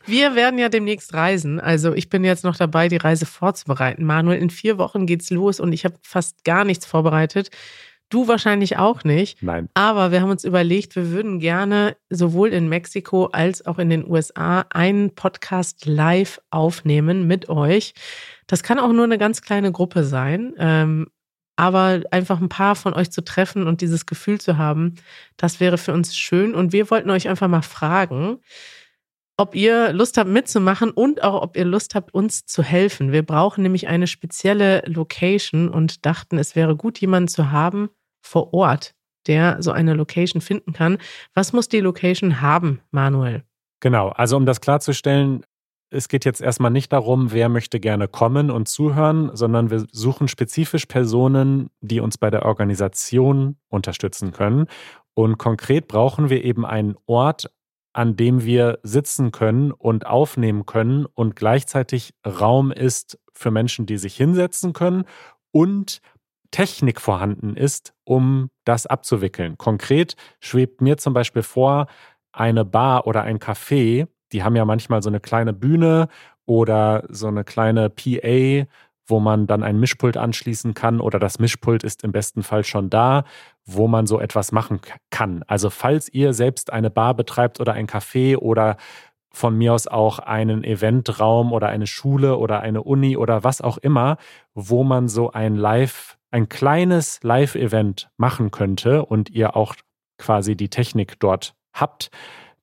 Wir 0.05 0.35
werden 0.35 0.59
ja 0.59 0.69
demnächst 0.69 1.15
reisen. 1.15 1.61
Also 1.61 1.95
ich 1.95 2.09
bin 2.09 2.25
jetzt 2.25 2.45
noch 2.45 2.57
dabei, 2.57 2.89
die 2.89 2.97
Reise 2.97 3.27
vorzubereiten. 3.27 4.05
Manuel, 4.05 4.41
in 4.41 4.51
vier 4.51 4.79
Wochen 4.79 5.07
geht's 5.07 5.31
los 5.31 5.61
und 5.61 5.73
ich 5.73 5.85
habe 5.85 5.95
fast 6.03 6.45
gar 6.45 6.65
nichts 6.65 6.87
vorbereitet. 6.87 7.51
Du 8.09 8.29
wahrscheinlich 8.29 8.77
auch 8.77 9.05
nicht. 9.05 9.43
Nein. 9.43 9.71
Aber 9.73 10.13
wir 10.13 10.21
haben 10.21 10.31
uns 10.31 10.45
überlegt, 10.45 10.97
wir 10.97 11.11
würden 11.11 11.39
gerne 11.39 11.97
sowohl 12.11 12.51
in 12.51 12.69
Mexiko 12.69 13.27
als 13.27 13.65
auch 13.65 13.79
in 13.79 13.89
den 13.89 14.07
USA 14.07 14.67
einen 14.71 15.15
Podcast 15.15 15.87
live 15.87 16.41
aufnehmen 16.51 17.27
mit 17.27 17.49
euch. 17.49 17.95
Das 18.47 18.63
kann 18.63 18.79
auch 18.79 18.93
nur 18.93 19.05
eine 19.05 19.17
ganz 19.17 19.41
kleine 19.41 19.73
Gruppe 19.73 20.05
sein. 20.05 20.53
Ähm, 20.59 21.07
aber 21.57 22.03
einfach 22.11 22.41
ein 22.41 22.49
paar 22.49 22.75
von 22.75 22.95
euch 22.95 23.11
zu 23.11 23.23
treffen 23.23 23.67
und 23.67 23.81
dieses 23.81 24.07
Gefühl 24.07 24.41
zu 24.41 24.57
haben, 24.59 24.95
das 25.37 25.61
wäre 25.61 25.79
für 25.79 25.93
uns 25.93 26.17
schön. 26.17 26.55
Und 26.55 26.73
wir 26.73 26.91
wollten 26.91 27.11
euch 27.11 27.29
einfach 27.29 27.49
mal 27.49 27.63
fragen, 27.63 28.39
ob 29.37 29.55
ihr 29.55 29.93
Lust 29.93 30.19
habt 30.19 30.31
mitzumachen 30.31 30.91
und 30.91 31.23
auch 31.23 31.43
ob 31.43 31.57
ihr 31.57 31.65
Lust 31.65 31.95
habt, 31.95 32.15
uns 32.15 32.47
zu 32.47 32.63
helfen. 32.63 33.13
Wir 33.13 33.23
brauchen 33.23 33.63
nämlich 33.63 33.89
eine 33.89 34.07
spezielle 34.07 34.83
Location 34.87 35.69
und 35.69 36.07
dachten, 36.07 36.39
es 36.39 36.55
wäre 36.55 36.77
gut, 36.77 37.01
jemanden 37.01 37.29
zu 37.29 37.51
haben 37.51 37.91
vor 38.21 38.55
Ort, 38.55 38.95
der 39.27 39.63
so 39.63 39.73
eine 39.73 39.95
Location 39.95 40.41
finden 40.41 40.73
kann. 40.73 40.99
Was 41.35 41.53
muss 41.53 41.69
die 41.69 41.81
Location 41.81 42.41
haben, 42.41 42.81
Manuel? 42.91 43.43
Genau, 43.81 44.11
also 44.11 44.37
um 44.37 44.47
das 44.47 44.61
klarzustellen, 44.61 45.45
es 45.93 46.09
geht 46.09 46.25
jetzt 46.25 46.41
erstmal 46.41 46.71
nicht 46.71 46.93
darum, 46.93 47.33
wer 47.33 47.49
möchte 47.51 47.79
gerne 47.79 48.09
kommen 48.09 48.51
und 48.51 48.67
zuhören, 48.67 49.31
sondern 49.35 49.71
wir 49.71 49.85
suchen 49.93 50.27
spezifisch 50.27 50.87
Personen, 50.87 51.69
die 51.81 52.01
uns 52.01 52.17
bei 52.17 52.31
der 52.31 52.47
Organisation 52.47 53.57
unterstützen 53.69 54.33
können. 54.33 54.67
Und 55.15 55.37
konkret 55.37 55.89
brauchen 55.89 56.31
wir 56.31 56.45
eben 56.45 56.65
einen 56.65 56.97
Ort, 57.05 57.51
an 57.93 58.17
dem 58.17 58.43
wir 58.43 58.79
sitzen 58.83 59.33
können 59.33 59.71
und 59.71 60.07
aufnehmen 60.07 60.65
können 60.65 61.05
und 61.05 61.37
gleichzeitig 61.37 62.15
Raum 62.27 62.73
ist 62.73 63.19
für 63.35 63.51
Menschen, 63.51 63.85
die 63.85 63.99
sich 63.99 64.17
hinsetzen 64.17 64.73
können 64.73 65.05
und 65.51 66.01
Technik 66.51 67.03
vorhanden 67.03 67.55
ist, 67.55 67.93
um 68.05 68.49
das 68.65 68.87
abzuwickeln. 68.87 69.59
Konkret 69.59 70.17
schwebt 70.41 70.81
mir 70.81 70.97
zum 70.97 71.13
Beispiel 71.13 71.43
vor, 71.43 71.87
eine 72.33 72.65
Bar 72.65 73.07
oder 73.07 73.23
ein 73.23 73.39
Café, 73.39 74.09
die 74.33 74.43
haben 74.43 74.57
ja 74.57 74.65
manchmal 74.65 75.03
so 75.03 75.11
eine 75.11 75.21
kleine 75.21 75.53
Bühne 75.53 76.09
oder 76.47 77.05
so 77.09 77.29
eine 77.29 77.45
kleine 77.45 77.91
PA, 77.91 78.67
wo 79.07 79.21
man 79.21 79.47
dann 79.47 79.63
ein 79.63 79.79
Mischpult 79.79 80.17
anschließen 80.17 80.75
kann 80.75 81.01
oder 81.01 81.19
das 81.19 81.39
Mischpult 81.39 81.85
ist 81.85 82.05
im 82.05 82.13
besten 82.13 82.43
Fall 82.43 82.65
schon 82.65 82.89
da, 82.89 83.25
wo 83.65 83.89
man 83.89 84.07
so 84.07 84.21
etwas 84.21 84.53
machen 84.53 84.81
kann. 85.11 85.45
Also 85.47 85.71
falls 85.71 86.09
ihr 86.09 86.33
selbst 86.33 86.73
eine 86.73 86.91
Bar 86.91 87.15
betreibt 87.15 87.61
oder 87.61 87.75
ein 87.75 87.87
Café 87.87 88.37
oder 88.37 88.77
von 89.33 89.57
mir 89.57 89.73
aus 89.73 89.87
auch 89.87 90.19
einen 90.19 90.63
Eventraum 90.63 91.53
oder 91.53 91.69
eine 91.69 91.87
Schule 91.87 92.37
oder 92.37 92.61
eine 92.61 92.83
Uni 92.83 93.17
oder 93.17 93.45
was 93.45 93.61
auch 93.61 93.79
immer, 93.79 94.19
wo 94.55 94.85
man 94.85 95.09
so 95.09 95.33
ein 95.33 95.57
Live, 95.57 96.19
ein 96.31 96.49
kleines 96.49 97.21
Live-Event 97.23 98.11
machen 98.17 98.51
könnte 98.51 99.05
und 99.07 99.31
ihr 99.31 99.57
auch 99.57 99.75
quasi 100.19 100.55
die 100.55 100.69
Technik 100.69 101.19
dort 101.19 101.55
habt, 101.73 102.11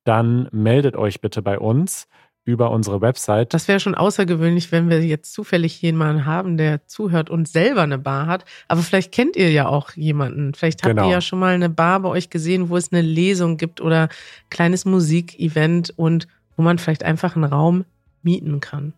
dann 0.10 0.50
meldet 0.52 0.96
euch 0.96 1.22
bitte 1.22 1.44
bei 1.44 1.60
uns 1.60 2.08
über 2.44 2.72
unsere 2.72 3.00
Website. 3.00 3.54
Das 3.54 3.68
wäre 3.68 3.80
schon 3.80 3.94
außergewöhnlich, 3.94 4.72
wenn 4.72 4.90
wir 4.90 5.06
jetzt 5.06 5.34
zufällig 5.34 5.80
jemanden 5.84 6.26
haben, 6.26 6.58
der 6.58 6.88
zuhört 6.88 7.30
und 7.30 7.48
selber 7.48 7.84
eine 7.84 8.00
Bar 8.00 8.26
hat. 8.26 8.44
Aber 8.68 8.82
vielleicht 8.82 9.12
kennt 9.12 9.36
ihr 9.36 9.52
ja 9.52 9.68
auch 9.68 9.92
jemanden. 9.92 10.56
Vielleicht 10.56 10.82
habt 10.82 10.96
Genau. 10.96 11.06
ihr 11.06 11.12
ja 11.12 11.22
schon 11.22 11.38
mal 11.38 11.54
eine 11.54 11.70
Bar 11.70 12.00
bei 12.00 12.10
euch 12.10 12.32
gesehen, 12.32 12.70
wo 12.70 12.76
es 12.78 12.92
eine 12.92 13.04
Lesung 13.04 13.58
gibt 13.58 13.82
oder 13.82 14.10
kleines 14.50 14.84
Musikevent 14.84 15.94
und 15.96 16.28
wo 16.58 16.64
man 16.64 16.80
vielleicht 16.80 17.04
einfach 17.04 17.36
einen 17.36 17.46
Raum 17.46 17.86
mieten 18.24 18.62
kann. 18.62 18.94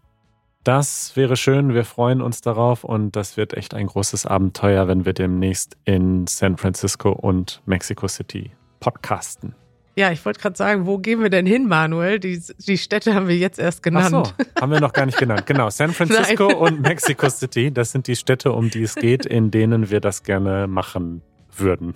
Das 0.63 1.17
wäre 1.17 1.35
schön, 1.35 1.73
wir 1.73 1.83
freuen 1.83 2.21
uns 2.21 2.39
darauf 2.39 2.85
und 2.85 3.17
das 3.17 3.35
wird 3.35 3.53
echt 3.53 3.73
ein 3.73 3.87
großes 3.87 4.25
Abenteuer, 4.27 4.87
wenn 4.87 5.03
wir 5.03 5.13
demnächst 5.13 5.75
in 5.83 6.25
San 6.27 6.55
Francisco 6.55 7.11
und 7.11 7.61
Mexico 7.65 8.07
City 8.07 8.51
podcasten. 8.79 9.55
Ja, 9.95 10.11
ich 10.11 10.23
wollte 10.25 10.39
gerade 10.39 10.55
sagen, 10.55 10.85
wo 10.85 10.97
gehen 10.97 11.21
wir 11.21 11.29
denn 11.29 11.45
hin, 11.45 11.67
Manuel? 11.67 12.19
Die, 12.19 12.41
die 12.65 12.77
Städte 12.77 13.13
haben 13.13 13.27
wir 13.27 13.37
jetzt 13.37 13.59
erst 13.59 13.79
Ach 13.79 13.83
genannt. 13.83 14.09
so, 14.09 14.61
haben 14.61 14.71
wir 14.71 14.79
noch 14.79 14.93
gar 14.93 15.05
nicht 15.05 15.17
genannt. 15.17 15.45
Genau, 15.45 15.69
San 15.69 15.91
Francisco 15.91 16.47
Nein. 16.47 16.55
und 16.55 16.81
Mexico 16.81 17.29
City, 17.29 17.73
das 17.73 17.91
sind 17.91 18.07
die 18.07 18.15
Städte, 18.15 18.53
um 18.53 18.69
die 18.69 18.83
es 18.83 18.95
geht, 18.95 19.25
in 19.25 19.51
denen 19.51 19.89
wir 19.89 19.99
das 19.99 20.23
gerne 20.23 20.67
machen 20.67 21.21
würden. 21.57 21.93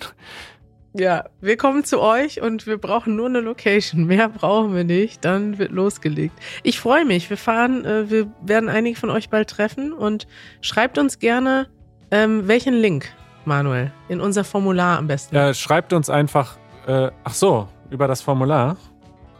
Ja, 0.97 1.25
wir 1.41 1.57
kommen 1.57 1.83
zu 1.83 1.99
euch 1.99 2.41
und 2.41 2.67
wir 2.67 2.77
brauchen 2.77 3.17
nur 3.17 3.27
eine 3.27 3.41
Location. 3.41 4.05
Mehr 4.05 4.29
brauchen 4.29 4.73
wir 4.73 4.85
nicht. 4.85 5.25
Dann 5.25 5.57
wird 5.57 5.71
losgelegt. 5.71 6.37
Ich 6.63 6.79
freue 6.79 7.03
mich. 7.03 7.29
Wir 7.29 7.35
fahren, 7.37 7.83
äh, 7.83 8.09
wir 8.09 8.27
werden 8.41 8.69
einige 8.69 8.97
von 8.97 9.09
euch 9.09 9.29
bald 9.29 9.49
treffen 9.49 9.91
und 9.91 10.25
schreibt 10.61 10.97
uns 10.97 11.19
gerne, 11.19 11.67
ähm, 12.11 12.47
welchen 12.47 12.75
Link, 12.75 13.13
Manuel, 13.43 13.91
in 14.07 14.21
unser 14.21 14.45
Formular 14.45 14.97
am 14.97 15.07
besten. 15.07 15.35
Äh, 15.35 15.53
schreibt 15.53 15.91
uns 15.91 16.09
einfach, 16.09 16.57
äh, 16.87 17.11
ach 17.25 17.33
so, 17.33 17.67
über 17.89 18.07
das 18.07 18.21
Formular. 18.21 18.77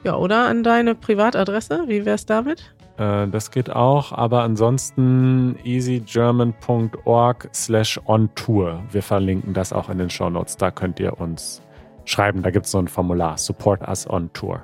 Ja, 0.04 0.16
oder 0.16 0.48
an 0.48 0.64
deine 0.64 0.96
Privatadresse. 0.96 1.86
Wie 1.88 2.06
wär's 2.06 2.26
damit? 2.26 2.76
Äh, 2.98 3.28
das 3.28 3.52
geht 3.52 3.70
auch, 3.70 4.12
aber 4.12 4.44
ansonsten 4.44 5.58
easygerman.org 5.64 7.50
slash 7.54 8.00
on 8.06 8.30
tour. 8.36 8.84
Wir 8.92 9.02
verlinken 9.02 9.54
das 9.54 9.74
auch 9.74 9.90
in 9.90 9.98
den 9.98 10.10
Shownotes. 10.10 10.58
Da 10.58 10.72
könnt 10.72 11.00
ihr 11.00 11.20
uns 11.20 11.62
schreiben. 12.06 12.44
Da 12.44 12.52
gibt 12.52 12.66
es 12.66 12.72
so 12.72 12.80
ein 12.80 12.88
Formular. 12.88 13.38
Support 13.38 13.88
us 13.88 14.10
on 14.10 14.32
tour. 14.34 14.64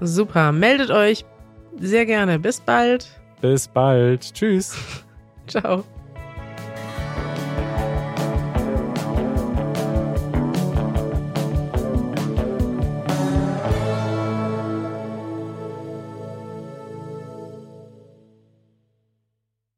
Super. 0.00 0.52
Meldet 0.52 0.90
euch 0.90 1.24
sehr 1.78 2.06
gerne. 2.06 2.38
Bis 2.38 2.60
bald. 2.60 3.08
Bis 3.40 3.68
bald. 3.68 4.34
Tschüss. 4.34 4.76
Ciao. 5.46 5.84